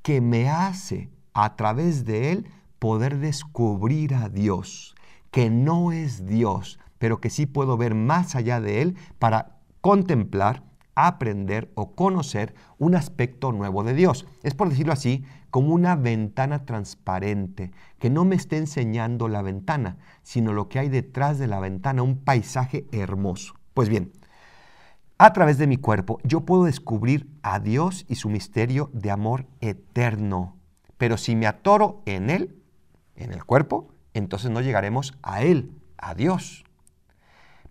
que 0.00 0.22
me 0.22 0.48
hace 0.48 1.10
a 1.34 1.56
través 1.56 2.06
de 2.06 2.32
él 2.32 2.46
poder 2.78 3.18
descubrir 3.18 4.14
a 4.14 4.30
Dios, 4.30 4.94
que 5.30 5.50
no 5.50 5.92
es 5.92 6.24
Dios, 6.24 6.78
pero 6.96 7.20
que 7.20 7.28
sí 7.28 7.44
puedo 7.44 7.76
ver 7.76 7.94
más 7.94 8.34
allá 8.34 8.62
de 8.62 8.80
él 8.80 8.96
para 9.18 9.58
contemplar 9.82 10.62
aprender 10.94 11.70
o 11.74 11.94
conocer 11.94 12.54
un 12.78 12.94
aspecto 12.94 13.52
nuevo 13.52 13.84
de 13.84 13.94
Dios. 13.94 14.26
Es 14.42 14.54
por 14.54 14.68
decirlo 14.68 14.92
así, 14.92 15.24
como 15.50 15.74
una 15.74 15.96
ventana 15.96 16.64
transparente, 16.64 17.72
que 17.98 18.10
no 18.10 18.24
me 18.24 18.36
esté 18.36 18.56
enseñando 18.56 19.28
la 19.28 19.42
ventana, 19.42 19.96
sino 20.22 20.52
lo 20.52 20.68
que 20.68 20.78
hay 20.78 20.88
detrás 20.88 21.38
de 21.38 21.46
la 21.46 21.60
ventana, 21.60 22.02
un 22.02 22.18
paisaje 22.18 22.86
hermoso. 22.92 23.54
Pues 23.74 23.88
bien, 23.88 24.12
a 25.18 25.32
través 25.32 25.58
de 25.58 25.66
mi 25.66 25.76
cuerpo 25.76 26.18
yo 26.24 26.42
puedo 26.42 26.64
descubrir 26.64 27.28
a 27.42 27.60
Dios 27.60 28.04
y 28.08 28.14
su 28.14 28.28
misterio 28.28 28.90
de 28.92 29.10
amor 29.10 29.46
eterno. 29.60 30.56
Pero 30.96 31.16
si 31.16 31.34
me 31.34 31.46
atoro 31.46 32.02
en 32.06 32.30
Él, 32.30 32.56
en 33.16 33.32
el 33.32 33.44
cuerpo, 33.44 33.92
entonces 34.14 34.50
no 34.50 34.60
llegaremos 34.60 35.14
a 35.22 35.42
Él, 35.42 35.72
a 35.98 36.14
Dios. 36.14 36.64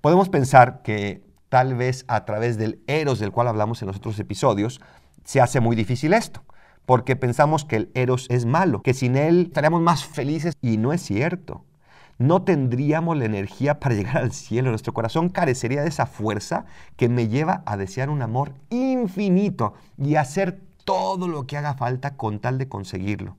Podemos 0.02 0.30
pensar 0.30 0.82
que 0.82 1.29
tal 1.50 1.76
vez 1.76 2.06
a 2.08 2.26
través 2.26 2.58
del 2.58 2.82
eros 2.88 3.20
del 3.20 3.32
cual 3.32 3.48
hablamos 3.48 3.82
en 3.82 3.88
los 3.88 3.98
otros 3.98 4.20
episodios, 4.20 4.80
se 5.24 5.42
hace 5.42 5.60
muy 5.60 5.76
difícil 5.76 6.14
esto, 6.14 6.44
porque 6.86 7.16
pensamos 7.16 7.66
que 7.66 7.76
el 7.76 7.92
eros 7.94 8.28
es 8.30 8.46
malo, 8.46 8.82
que 8.82 8.94
sin 8.94 9.16
él 9.16 9.48
estaríamos 9.48 9.82
más 9.82 10.06
felices 10.06 10.56
y 10.62 10.78
no 10.78 10.94
es 10.94 11.02
cierto. 11.02 11.66
No 12.18 12.42
tendríamos 12.44 13.18
la 13.18 13.26
energía 13.26 13.80
para 13.80 13.96
llegar 13.96 14.18
al 14.18 14.34
cielo, 14.34 14.70
nuestro 14.70 14.94
corazón 14.94 15.30
carecería 15.30 15.82
de 15.82 15.90
esa 15.90 16.06
fuerza 16.06 16.66
que 16.98 17.10
me 17.10 17.28
lleva 17.28 17.64
a 17.66 17.78
desear 17.78 18.10
un 18.10 18.22
amor 18.22 18.54
infinito 18.70 19.74
y 19.98 20.16
hacer 20.16 20.60
todo 20.84 21.28
lo 21.28 21.48
que 21.48 21.58
haga 21.58 21.76
falta 21.76 22.18
con 22.18 22.40
tal 22.40 22.58
de 22.58 22.68
conseguirlo. 22.68 23.38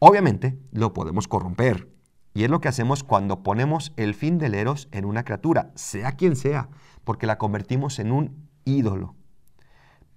Obviamente 0.00 0.58
lo 0.70 0.92
podemos 0.92 1.26
corromper, 1.28 1.88
y 2.34 2.44
es 2.44 2.50
lo 2.50 2.60
que 2.60 2.68
hacemos 2.68 3.02
cuando 3.02 3.42
ponemos 3.42 3.92
el 3.96 4.14
fin 4.14 4.38
del 4.38 4.54
eros 4.54 4.88
en 4.92 5.04
una 5.04 5.24
criatura, 5.24 5.72
sea 5.74 6.12
quien 6.12 6.36
sea, 6.36 6.68
porque 7.04 7.26
la 7.26 7.38
convertimos 7.38 7.98
en 7.98 8.12
un 8.12 8.48
ídolo. 8.64 9.14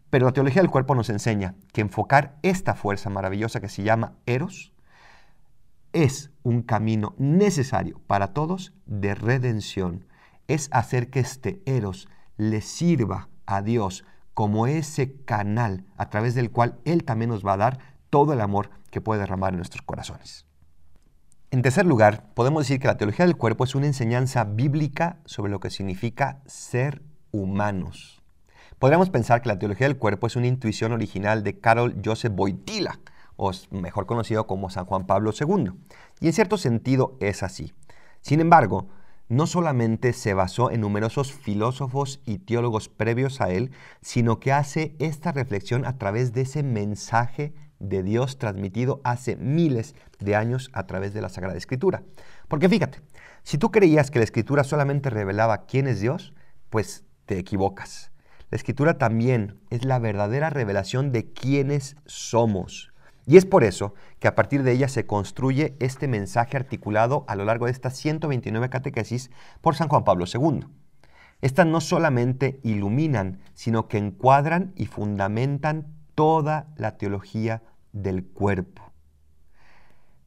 Pero 0.09 0.25
la 0.25 0.33
teología 0.33 0.61
del 0.61 0.69
cuerpo 0.69 0.93
nos 0.93 1.09
enseña 1.09 1.55
que 1.71 1.81
enfocar 1.81 2.37
esta 2.43 2.75
fuerza 2.75 3.09
maravillosa 3.09 3.61
que 3.61 3.69
se 3.69 3.83
llama 3.83 4.13
eros 4.25 4.73
es 5.93 6.31
un 6.43 6.61
camino 6.61 7.15
necesario 7.17 8.01
para 8.07 8.33
todos 8.33 8.73
de 8.85 9.15
redención. 9.15 10.05
Es 10.47 10.69
hacer 10.71 11.09
que 11.09 11.21
este 11.21 11.61
eros 11.65 12.09
le 12.37 12.61
sirva 12.61 13.29
a 13.45 13.61
Dios 13.61 14.05
como 14.33 14.67
ese 14.67 15.15
canal 15.23 15.85
a 15.97 16.09
través 16.09 16.35
del 16.35 16.51
cual 16.51 16.79
Él 16.85 17.03
también 17.03 17.29
nos 17.29 17.45
va 17.45 17.53
a 17.53 17.57
dar 17.57 17.79
todo 18.09 18.33
el 18.33 18.41
amor 18.41 18.69
que 18.89 19.01
puede 19.01 19.21
derramar 19.21 19.53
en 19.53 19.57
nuestros 19.57 19.81
corazones. 19.81 20.45
En 21.53 21.61
tercer 21.61 21.85
lugar, 21.85 22.23
podemos 22.33 22.63
decir 22.63 22.79
que 22.79 22.87
la 22.87 22.95
teología 22.95 23.25
del 23.25 23.35
cuerpo 23.35 23.65
es 23.65 23.75
una 23.75 23.85
enseñanza 23.85 24.45
bíblica 24.45 25.17
sobre 25.25 25.51
lo 25.51 25.59
que 25.59 25.69
significa 25.69 26.39
ser 26.45 27.01
humanos. 27.31 28.23
Podríamos 28.79 29.09
pensar 29.09 29.41
que 29.41 29.49
la 29.49 29.59
teología 29.59 29.87
del 29.87 29.97
cuerpo 29.97 30.27
es 30.27 30.37
una 30.37 30.47
intuición 30.47 30.93
original 30.93 31.43
de 31.43 31.59
Karol 31.59 32.01
Joseph 32.05 32.31
Wojtyla, 32.37 33.01
o 33.35 33.51
mejor 33.69 34.05
conocido 34.05 34.47
como 34.47 34.69
San 34.69 34.85
Juan 34.85 35.05
Pablo 35.05 35.33
II. 35.37 35.73
Y 36.21 36.27
en 36.27 36.33
cierto 36.33 36.57
sentido 36.57 37.17
es 37.19 37.43
así. 37.43 37.73
Sin 38.21 38.39
embargo, 38.39 38.87
no 39.27 39.45
solamente 39.45 40.13
se 40.13 40.33
basó 40.33 40.71
en 40.71 40.79
numerosos 40.79 41.33
filósofos 41.33 42.21
y 42.25 42.37
teólogos 42.37 42.87
previos 42.87 43.41
a 43.41 43.49
él, 43.49 43.71
sino 44.01 44.39
que 44.39 44.53
hace 44.53 44.95
esta 44.99 45.33
reflexión 45.33 45.85
a 45.85 45.97
través 45.97 46.31
de 46.31 46.43
ese 46.43 46.63
mensaje 46.63 47.53
de 47.81 48.03
Dios 48.03 48.37
transmitido 48.37 49.01
hace 49.03 49.35
miles 49.35 49.95
de 50.19 50.35
años 50.35 50.69
a 50.73 50.85
través 50.87 51.13
de 51.13 51.21
la 51.21 51.29
Sagrada 51.29 51.57
Escritura. 51.57 52.03
Porque 52.47 52.69
fíjate, 52.69 52.99
si 53.43 53.57
tú 53.57 53.71
creías 53.71 54.11
que 54.11 54.19
la 54.19 54.25
Escritura 54.25 54.63
solamente 54.63 55.09
revelaba 55.09 55.65
quién 55.65 55.87
es 55.87 55.99
Dios, 55.99 56.33
pues 56.69 57.03
te 57.25 57.37
equivocas. 57.37 58.11
La 58.49 58.57
Escritura 58.57 58.97
también 58.97 59.59
es 59.69 59.85
la 59.85 59.99
verdadera 59.99 60.49
revelación 60.49 61.11
de 61.11 61.31
quiénes 61.31 61.95
somos. 62.05 62.91
Y 63.25 63.37
es 63.37 63.45
por 63.45 63.63
eso 63.63 63.93
que 64.19 64.27
a 64.27 64.35
partir 64.35 64.63
de 64.63 64.73
ella 64.73 64.87
se 64.87 65.05
construye 65.05 65.75
este 65.79 66.07
mensaje 66.07 66.57
articulado 66.57 67.23
a 67.27 67.35
lo 67.35 67.45
largo 67.45 67.65
de 67.65 67.71
estas 67.71 67.95
129 67.95 68.69
catequesis 68.69 69.31
por 69.61 69.75
San 69.75 69.87
Juan 69.87 70.03
Pablo 70.03 70.25
II. 70.31 70.65
Estas 71.41 71.65
no 71.65 71.81
solamente 71.81 72.59
iluminan, 72.63 73.39
sino 73.53 73.87
que 73.87 73.97
encuadran 73.97 74.73
y 74.75 74.85
fundamentan 74.85 75.87
toda 76.13 76.67
la 76.75 76.97
teología 76.97 77.63
del 77.93 78.25
cuerpo. 78.25 78.91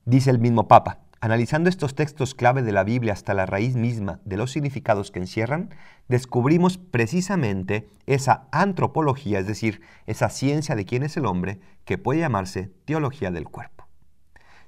Dice 0.05 0.31
el 0.31 0.39
mismo 0.39 0.69
Papa, 0.69 1.01
analizando 1.21 1.71
estos 1.71 1.95
textos 1.95 2.35
clave 2.35 2.63
de 2.63 2.73
la 2.73 2.85
Biblia 2.85 3.15
hasta 3.15 3.33
la 3.33 3.47
raíz 3.47 3.75
misma 3.75 4.21
de 4.25 4.37
los 4.37 4.53
significados 4.53 5.11
que 5.11 5.21
encierran, 5.21 5.71
descubrimos 6.07 6.77
precisamente 6.77 7.89
esa 8.07 8.47
antropología, 8.53 9.39
es 9.39 9.47
decir, 9.47 9.81
esa 10.07 10.29
ciencia 10.29 10.77
de 10.77 10.85
quién 10.85 11.03
es 11.03 11.17
el 11.17 11.25
hombre, 11.25 11.61
que 11.87 11.97
puede 11.99 12.21
llamarse 12.21 12.71
teología 12.85 13.31
del 13.31 13.49
cuerpo. 13.49 13.74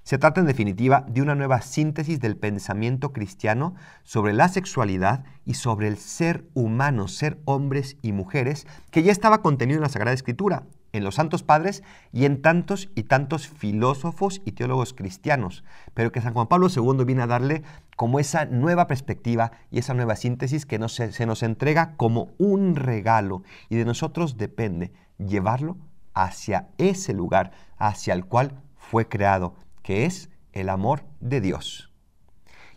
Se 0.07 0.19
trata 0.19 0.41
en 0.41 0.47
definitiva 0.47 1.05
de 1.09 1.21
una 1.21 1.35
nueva 1.35 1.61
síntesis 1.63 2.21
del 2.21 2.37
pensamiento 2.37 3.13
cristiano 3.13 3.75
sobre 4.05 4.35
la 4.35 4.47
sexualidad 4.47 5.25
y 5.45 5.55
sobre 5.55 5.89
el 5.89 5.97
ser 5.97 6.45
humano, 6.55 7.09
ser 7.09 7.41
hombres 7.45 7.97
y 8.03 8.13
mujeres, 8.13 8.69
que 8.93 9.03
ya 9.03 9.11
estaba 9.11 9.43
contenido 9.43 9.79
en 9.79 9.83
la 9.83 9.89
Sagrada 9.89 10.15
Escritura 10.15 10.63
en 10.93 11.03
los 11.03 11.17
santos 11.17 11.43
padres 11.43 11.83
y 12.13 12.25
en 12.25 12.41
tantos 12.41 12.89
y 12.95 13.03
tantos 13.03 13.49
filósofos 13.49 14.43
y 14.45 14.53
teólogos 14.53 14.95
cristianos, 14.95 15.65
pero 15.93 16.13
que 16.13 16.21
San 16.21 16.35
Juan 16.35 16.47
Pablo 16.47 16.69
II 16.69 17.05
viene 17.05 17.23
a 17.23 17.27
darle 17.27 17.65
como 17.97 18.21
esa 18.21 18.45
nueva 18.45 18.87
perspectiva 18.87 19.51
y 19.73 19.81
esa 19.81 19.93
nueva 19.93 20.15
síntesis 20.15 20.67
que 20.67 20.79
se, 20.89 21.11
se 21.11 21.27
nos 21.27 21.43
entrega 21.43 21.97
como 21.97 22.29
un 22.39 22.77
regalo. 22.77 23.43
Y 23.69 23.75
de 23.75 23.85
nosotros 23.85 24.39
depende 24.39 24.93
llevarlo 25.19 25.77
hacia 26.15 26.69
ese 26.79 27.13
lugar 27.13 27.51
hacia 27.77 28.15
el 28.15 28.25
cual 28.25 28.63
fue 28.77 29.09
creado, 29.09 29.57
que 29.87 30.05
es 30.05 30.31
el 30.53 30.69
amor 30.69 31.05
de 31.21 31.41
Dios. 31.41 31.93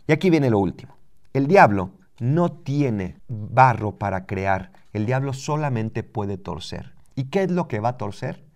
Y 0.06 0.12
aquí 0.12 0.30
viene 0.30 0.48
lo 0.48 0.60
último. 0.60 0.96
El 1.32 1.48
diablo 1.48 1.90
no 2.20 2.52
tiene 2.52 3.18
barro 3.26 3.98
para 3.98 4.26
crear, 4.26 4.70
el 4.92 5.06
diablo 5.06 5.32
solamente 5.32 6.04
puede 6.04 6.38
torcer. 6.38 6.94
¿Y 7.16 7.24
qué 7.24 7.42
es 7.42 7.50
lo 7.50 7.66
que 7.66 7.80
va 7.80 7.88
a 7.88 7.96
torcer? 7.96 8.46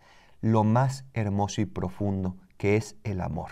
Lo 0.40 0.62
más 0.62 1.04
hermoso 1.14 1.62
y 1.62 1.66
profundo, 1.66 2.36
que 2.56 2.76
es 2.76 2.94
el 3.02 3.22
amor. 3.22 3.50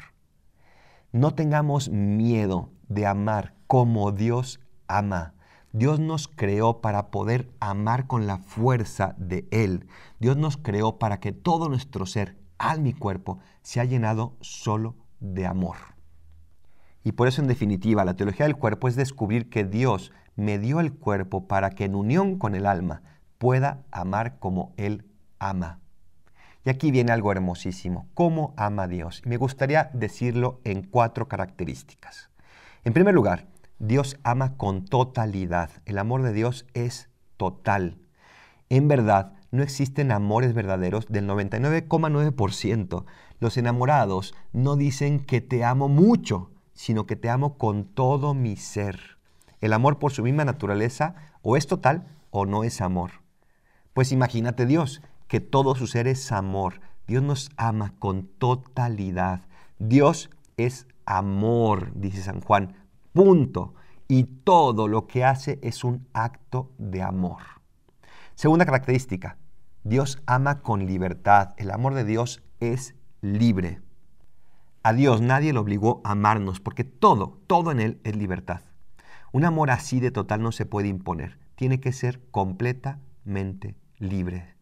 No 1.10 1.34
tengamos 1.34 1.88
miedo 1.88 2.70
de 2.86 3.04
amar 3.04 3.54
como 3.66 4.12
Dios 4.12 4.60
ama. 4.86 5.34
Dios 5.72 5.98
nos 5.98 6.28
creó 6.28 6.80
para 6.80 7.10
poder 7.10 7.50
amar 7.58 8.06
con 8.06 8.28
la 8.28 8.38
fuerza 8.38 9.16
de 9.18 9.48
Él. 9.50 9.88
Dios 10.20 10.36
nos 10.36 10.58
creó 10.58 11.00
para 11.00 11.18
que 11.18 11.32
todo 11.32 11.68
nuestro 11.68 12.06
ser, 12.06 12.36
mi 12.78 12.92
cuerpo, 12.94 13.38
sea 13.62 13.84
llenado 13.84 14.36
solo 14.40 14.94
de 15.20 15.46
amor. 15.46 15.76
Y 17.04 17.12
por 17.12 17.28
eso, 17.28 17.42
en 17.42 17.48
definitiva, 17.48 18.04
la 18.04 18.14
teología 18.14 18.46
del 18.46 18.56
cuerpo 18.56 18.88
es 18.88 18.96
descubrir 18.96 19.50
que 19.50 19.64
Dios 19.64 20.12
me 20.36 20.58
dio 20.58 20.80
el 20.80 20.92
cuerpo 20.92 21.46
para 21.46 21.70
que 21.70 21.84
en 21.84 21.94
unión 21.94 22.38
con 22.38 22.54
el 22.54 22.66
alma 22.66 23.02
pueda 23.38 23.82
amar 23.90 24.38
como 24.38 24.72
Él 24.76 25.04
ama. 25.38 25.80
Y 26.64 26.70
aquí 26.70 26.92
viene 26.92 27.12
algo 27.12 27.32
hermosísimo. 27.32 28.08
¿Cómo 28.14 28.54
ama 28.56 28.86
Dios? 28.86 29.22
me 29.24 29.36
gustaría 29.36 29.90
decirlo 29.92 30.60
en 30.64 30.82
cuatro 30.84 31.26
características. 31.26 32.30
En 32.84 32.92
primer 32.92 33.14
lugar, 33.14 33.46
Dios 33.80 34.16
ama 34.22 34.56
con 34.56 34.84
totalidad. 34.84 35.70
El 35.86 35.98
amor 35.98 36.22
de 36.22 36.32
Dios 36.32 36.66
es 36.72 37.10
total. 37.36 37.98
En 38.68 38.86
verdad, 38.86 39.32
no 39.52 39.62
existen 39.62 40.10
amores 40.10 40.54
verdaderos 40.54 41.06
del 41.08 41.28
99,9%. 41.28 43.04
Los 43.38 43.56
enamorados 43.58 44.34
no 44.52 44.76
dicen 44.76 45.20
que 45.20 45.40
te 45.42 45.62
amo 45.62 45.88
mucho, 45.88 46.50
sino 46.72 47.06
que 47.06 47.16
te 47.16 47.28
amo 47.28 47.58
con 47.58 47.84
todo 47.84 48.34
mi 48.34 48.56
ser. 48.56 49.18
El 49.60 49.74
amor 49.74 49.98
por 49.98 50.12
su 50.12 50.22
misma 50.22 50.46
naturaleza 50.46 51.14
o 51.42 51.56
es 51.56 51.66
total 51.66 52.08
o 52.30 52.46
no 52.46 52.64
es 52.64 52.80
amor. 52.80 53.10
Pues 53.92 54.10
imagínate 54.10 54.64
Dios, 54.64 55.02
que 55.28 55.40
todo 55.40 55.74
su 55.74 55.86
ser 55.86 56.08
es 56.08 56.32
amor. 56.32 56.80
Dios 57.06 57.22
nos 57.22 57.50
ama 57.58 57.94
con 57.98 58.26
totalidad. 58.26 59.42
Dios 59.78 60.30
es 60.56 60.86
amor, 61.04 61.92
dice 61.94 62.22
San 62.22 62.40
Juan. 62.40 62.74
Punto. 63.12 63.74
Y 64.08 64.24
todo 64.24 64.88
lo 64.88 65.06
que 65.06 65.24
hace 65.24 65.58
es 65.62 65.84
un 65.84 66.08
acto 66.14 66.70
de 66.78 67.02
amor. 67.02 67.42
Segunda 68.34 68.64
característica, 68.64 69.36
Dios 69.84 70.22
ama 70.26 70.60
con 70.60 70.86
libertad. 70.86 71.54
El 71.56 71.72
amor 71.72 71.94
de 71.94 72.04
Dios 72.04 72.42
es 72.60 72.94
libre. 73.20 73.80
A 74.84 74.92
Dios 74.92 75.20
nadie 75.20 75.52
le 75.52 75.58
obligó 75.58 76.00
a 76.04 76.12
amarnos 76.12 76.60
porque 76.60 76.84
todo, 76.84 77.40
todo 77.48 77.72
en 77.72 77.80
Él 77.80 78.00
es 78.04 78.14
libertad. 78.14 78.60
Un 79.32 79.44
amor 79.44 79.72
así 79.72 79.98
de 79.98 80.12
total 80.12 80.40
no 80.40 80.52
se 80.52 80.66
puede 80.66 80.86
imponer. 80.86 81.38
Tiene 81.56 81.80
que 81.80 81.90
ser 81.90 82.20
completamente 82.30 83.74
libre. 83.98 84.54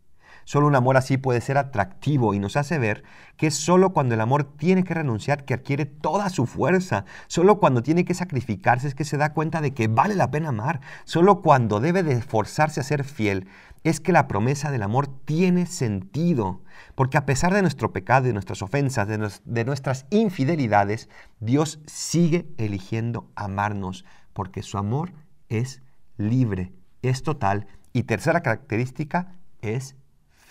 Solo 0.51 0.67
un 0.67 0.75
amor 0.75 0.97
así 0.97 1.17
puede 1.17 1.41
ser 1.41 1.59
atractivo 1.59 2.35
y 2.35 2.41
nos 2.41 2.57
hace 2.57 2.81
ver 2.81 3.05
que 3.37 3.47
es 3.47 3.55
solo 3.55 3.93
cuando 3.93 4.17
el 4.17 4.21
amor 4.21 4.43
tiene 4.43 4.83
que 4.83 4.95
renunciar 4.95 5.45
que 5.45 5.55
adquiere 5.55 5.87
toda 5.87 6.29
su 6.29 6.45
fuerza. 6.45 7.05
Solo 7.29 7.61
cuando 7.61 7.85
tiene 7.85 8.05
que 8.05 8.15
sacrificarse 8.15 8.89
es 8.89 8.97
que 8.97 9.05
se 9.05 9.17
da 9.17 9.33
cuenta 9.33 9.61
de 9.61 9.75
que 9.75 9.87
vale 9.87 10.17
la 10.17 10.33
pena 10.33 10.49
amar. 10.49 10.81
Solo 11.05 11.41
cuando 11.41 11.79
debe 11.79 12.03
de 12.03 12.15
esforzarse 12.15 12.81
a 12.81 12.83
ser 12.83 13.05
fiel 13.05 13.47
es 13.85 14.01
que 14.01 14.11
la 14.11 14.27
promesa 14.27 14.73
del 14.73 14.83
amor 14.83 15.07
tiene 15.25 15.67
sentido. 15.67 16.63
Porque 16.97 17.17
a 17.17 17.27
pesar 17.27 17.55
de 17.55 17.63
nuestro 17.63 17.93
pecado, 17.93 18.27
de 18.27 18.33
nuestras 18.33 18.61
ofensas, 18.61 19.07
de, 19.07 19.65
nuestras 19.65 20.07
infidelidades, 20.11 21.09
Dios 21.39 21.79
sigue 21.87 22.49
eligiendo 22.59 23.31
amarnos 23.37 24.05
porque 24.33 24.65
su 24.65 24.79
amor 24.79 25.13
es 25.49 25.81
libre, 26.17 26.73
es 27.03 27.23
total. 27.23 27.69
Y 27.93 28.03
tercera 28.03 28.41
característica 28.41 29.37
es 29.63 29.95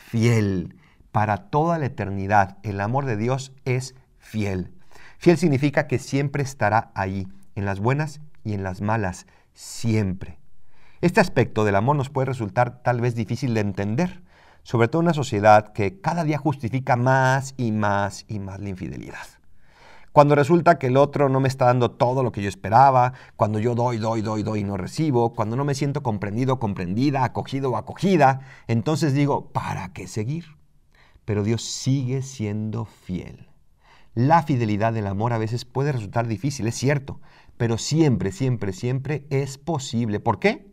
fiel. 0.09 0.75
Para 1.11 1.37
toda 1.49 1.77
la 1.77 1.85
eternidad, 1.85 2.57
el 2.63 2.81
amor 2.81 3.05
de 3.05 3.15
Dios 3.15 3.53
es 3.65 3.93
fiel. 4.17 4.73
Fiel 5.19 5.37
significa 5.37 5.85
que 5.87 5.99
siempre 5.99 6.41
estará 6.41 6.91
ahí, 6.95 7.27
en 7.55 7.65
las 7.65 7.79
buenas 7.79 8.19
y 8.43 8.53
en 8.53 8.63
las 8.63 8.81
malas, 8.81 9.27
siempre. 9.53 10.39
Este 11.01 11.19
aspecto 11.19 11.63
del 11.63 11.75
amor 11.75 11.95
nos 11.95 12.09
puede 12.09 12.25
resultar 12.25 12.81
tal 12.81 13.01
vez 13.01 13.13
difícil 13.13 13.53
de 13.53 13.61
entender, 13.61 14.23
sobre 14.63 14.87
todo 14.87 15.01
en 15.01 15.07
una 15.07 15.13
sociedad 15.13 15.73
que 15.73 16.01
cada 16.01 16.23
día 16.23 16.39
justifica 16.39 16.95
más 16.95 17.53
y 17.57 17.71
más 17.71 18.25
y 18.27 18.39
más 18.39 18.59
la 18.59 18.69
infidelidad. 18.69 19.38
Cuando 20.19 20.35
resulta 20.35 20.77
que 20.77 20.87
el 20.87 20.97
otro 20.97 21.29
no 21.29 21.39
me 21.39 21.47
está 21.47 21.67
dando 21.67 21.91
todo 21.91 22.23
lo 22.23 22.33
que 22.33 22.41
yo 22.41 22.49
esperaba, 22.49 23.13
cuando 23.37 23.57
yo 23.57 23.73
doy, 23.73 23.99
doy, 23.99 24.21
doy, 24.21 24.43
doy 24.43 24.59
y 24.59 24.63
no 24.65 24.75
recibo, 24.75 25.33
cuando 25.33 25.55
no 25.55 25.63
me 25.63 25.75
siento 25.75 26.03
comprendido, 26.03 26.59
comprendida, 26.59 27.23
acogido 27.23 27.71
o 27.71 27.77
acogida, 27.77 28.41
entonces 28.67 29.13
digo, 29.13 29.53
¿para 29.53 29.93
qué 29.93 30.07
seguir? 30.07 30.57
Pero 31.23 31.41
Dios 31.45 31.63
sigue 31.63 32.21
siendo 32.21 32.83
fiel. 32.83 33.47
La 34.13 34.43
fidelidad 34.43 34.91
del 34.91 35.07
amor 35.07 35.31
a 35.31 35.37
veces 35.37 35.63
puede 35.63 35.93
resultar 35.93 36.27
difícil, 36.27 36.67
es 36.67 36.75
cierto, 36.75 37.21
pero 37.55 37.77
siempre, 37.77 38.33
siempre, 38.33 38.73
siempre 38.73 39.25
es 39.29 39.57
posible. 39.57 40.19
¿Por 40.19 40.39
qué? 40.39 40.69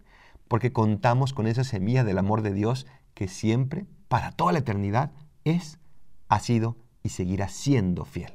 porque 0.48 0.72
contamos 0.72 1.32
con 1.32 1.46
esa 1.46 1.62
semilla 1.62 2.02
del 2.02 2.18
amor 2.18 2.42
de 2.42 2.52
Dios 2.52 2.88
que 3.14 3.28
siempre, 3.28 3.86
para 4.08 4.32
toda 4.32 4.52
la 4.52 4.58
eternidad, 4.58 5.12
es, 5.44 5.78
ha 6.26 6.40
sido 6.40 6.78
y 7.04 7.10
seguirá 7.10 7.46
siendo 7.46 8.04
fiel. 8.04 8.32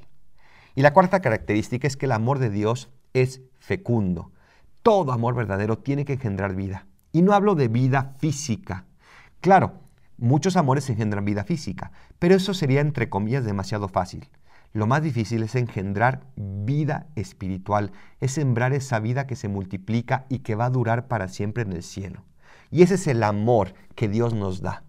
Y 0.75 0.81
la 0.81 0.93
cuarta 0.93 1.21
característica 1.21 1.87
es 1.87 1.97
que 1.97 2.05
el 2.05 2.11
amor 2.13 2.39
de 2.39 2.49
Dios 2.49 2.89
es 3.13 3.41
fecundo. 3.59 4.31
Todo 4.83 5.11
amor 5.11 5.35
verdadero 5.35 5.77
tiene 5.77 6.05
que 6.05 6.13
engendrar 6.13 6.55
vida. 6.55 6.87
Y 7.11 7.21
no 7.21 7.33
hablo 7.33 7.55
de 7.55 7.67
vida 7.67 8.15
física. 8.19 8.85
Claro, 9.41 9.73
muchos 10.17 10.55
amores 10.55 10.89
engendran 10.89 11.25
vida 11.25 11.43
física, 11.43 11.91
pero 12.19 12.35
eso 12.35 12.53
sería 12.53 12.81
entre 12.81 13.09
comillas 13.09 13.43
demasiado 13.43 13.87
fácil. 13.87 14.29
Lo 14.73 14.87
más 14.87 15.03
difícil 15.03 15.43
es 15.43 15.55
engendrar 15.55 16.21
vida 16.37 17.07
espiritual, 17.15 17.91
es 18.21 18.31
sembrar 18.31 18.71
esa 18.71 18.99
vida 18.99 19.27
que 19.27 19.35
se 19.35 19.49
multiplica 19.49 20.25
y 20.29 20.39
que 20.39 20.55
va 20.55 20.65
a 20.65 20.69
durar 20.69 21.07
para 21.07 21.27
siempre 21.27 21.63
en 21.63 21.73
el 21.73 21.83
cielo. 21.83 22.23
Y 22.69 22.83
ese 22.83 22.95
es 22.95 23.07
el 23.07 23.21
amor 23.23 23.73
que 23.95 24.07
Dios 24.07 24.33
nos 24.33 24.61
da. 24.61 24.83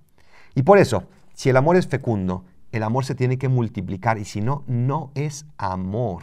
Y 0.54 0.62
por 0.62 0.78
eso, 0.78 1.08
si 1.34 1.50
el 1.50 1.56
amor 1.56 1.76
es 1.76 1.88
fecundo, 1.88 2.44
el 2.72 2.82
amor 2.82 3.04
se 3.04 3.14
tiene 3.14 3.38
que 3.38 3.48
multiplicar 3.48 4.18
y 4.18 4.24
si 4.24 4.40
no, 4.40 4.64
no 4.66 5.12
es 5.14 5.46
amor. 5.58 6.22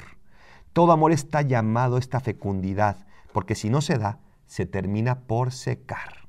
Todo 0.74 0.92
amor 0.92 1.12
está 1.12 1.42
llamado 1.44 1.96
a 1.96 2.00
esta 2.00 2.20
fecundidad, 2.20 3.06
porque 3.32 3.56
si 3.56 3.70
no 3.70 3.82
se 3.82 3.98
da, 3.98 4.20
se 4.48 4.66
termina 4.66 5.22
por 5.22 5.52
secar. 5.52 6.28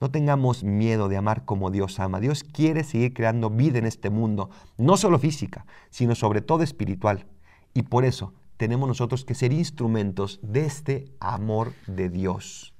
No 0.00 0.10
tengamos 0.10 0.64
miedo 0.64 1.08
de 1.08 1.16
amar 1.16 1.44
como 1.44 1.70
Dios 1.70 1.98
ama. 2.00 2.20
Dios 2.20 2.44
quiere 2.44 2.84
seguir 2.84 3.12
creando 3.12 3.50
vida 3.50 3.78
en 3.78 3.86
este 3.86 4.10
mundo, 4.10 4.48
no 4.76 4.96
solo 4.96 5.18
física, 5.18 5.66
sino 5.90 6.14
sobre 6.14 6.40
todo 6.40 6.62
espiritual. 6.62 7.26
Y 7.74 7.82
por 7.82 8.04
eso 8.04 8.32
tenemos 8.56 8.88
nosotros 8.88 9.24
que 9.24 9.34
ser 9.34 9.52
instrumentos 9.52 10.40
de 10.42 10.64
este 10.64 11.12
amor 11.20 11.72
de 11.86 12.08
Dios. 12.08 12.74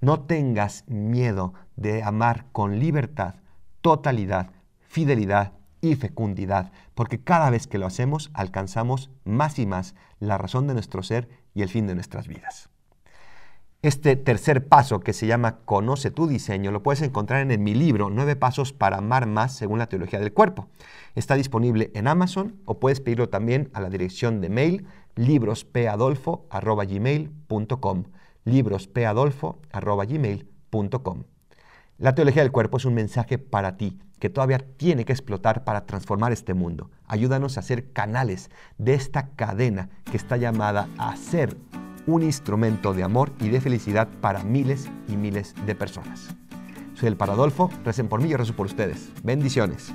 No 0.00 0.20
tengas 0.20 0.86
miedo 0.88 1.54
de 1.76 2.02
amar 2.02 2.46
con 2.52 2.80
libertad, 2.80 3.36
totalidad, 3.80 4.50
fidelidad 4.80 5.52
y 5.90 5.96
fecundidad, 5.96 6.72
porque 6.94 7.20
cada 7.20 7.50
vez 7.50 7.66
que 7.66 7.78
lo 7.78 7.86
hacemos 7.86 8.30
alcanzamos 8.34 9.10
más 9.24 9.58
y 9.58 9.66
más 9.66 9.94
la 10.20 10.38
razón 10.38 10.66
de 10.66 10.74
nuestro 10.74 11.02
ser 11.02 11.28
y 11.54 11.62
el 11.62 11.68
fin 11.68 11.86
de 11.86 11.94
nuestras 11.94 12.28
vidas. 12.28 12.70
Este 13.84 14.16
tercer 14.16 14.66
paso 14.66 14.98
que 15.00 15.12
se 15.12 15.26
llama 15.26 15.58
Conoce 15.66 16.10
tu 16.10 16.26
diseño 16.26 16.70
lo 16.70 16.82
puedes 16.82 17.02
encontrar 17.02 17.50
en 17.50 17.62
mi 17.62 17.74
libro 17.74 18.08
Nueve 18.08 18.34
Pasos 18.34 18.72
para 18.72 18.96
Amar 18.96 19.26
Más 19.26 19.54
según 19.54 19.78
la 19.78 19.90
teología 19.90 20.20
del 20.20 20.32
cuerpo. 20.32 20.68
Está 21.14 21.34
disponible 21.34 21.90
en 21.94 22.08
Amazon 22.08 22.56
o 22.64 22.80
puedes 22.80 23.02
pedirlo 23.02 23.28
también 23.28 23.68
a 23.74 23.82
la 23.82 23.90
dirección 23.90 24.40
de 24.40 24.48
mail 24.48 24.86
librospadolfo.gmail.com 25.16 28.04
librospadolfo.gmail.com 28.46 31.33
La 31.98 32.14
teología 32.14 32.42
del 32.42 32.50
cuerpo 32.50 32.78
es 32.78 32.84
un 32.86 32.94
mensaje 32.94 33.38
para 33.38 33.76
ti 33.76 34.00
que 34.18 34.28
todavía 34.28 34.58
tiene 34.58 35.04
que 35.04 35.12
explotar 35.12 35.62
para 35.62 35.86
transformar 35.86 36.32
este 36.32 36.52
mundo. 36.52 36.90
Ayúdanos 37.06 37.56
a 37.56 37.62
ser 37.62 37.92
canales 37.92 38.50
de 38.78 38.94
esta 38.94 39.28
cadena 39.36 39.90
que 40.10 40.16
está 40.16 40.36
llamada 40.36 40.88
a 40.98 41.14
ser 41.16 41.56
un 42.06 42.22
instrumento 42.22 42.94
de 42.94 43.04
amor 43.04 43.32
y 43.38 43.48
de 43.48 43.60
felicidad 43.60 44.08
para 44.20 44.42
miles 44.42 44.88
y 45.08 45.16
miles 45.16 45.54
de 45.66 45.74
personas. 45.76 46.34
Soy 46.94 47.08
el 47.08 47.16
Paradolfo, 47.16 47.70
recen 47.84 48.08
por 48.08 48.20
mí 48.20 48.30
y 48.30 48.34
rezo 48.34 48.56
por 48.56 48.66
ustedes. 48.66 49.12
Bendiciones. 49.22 49.92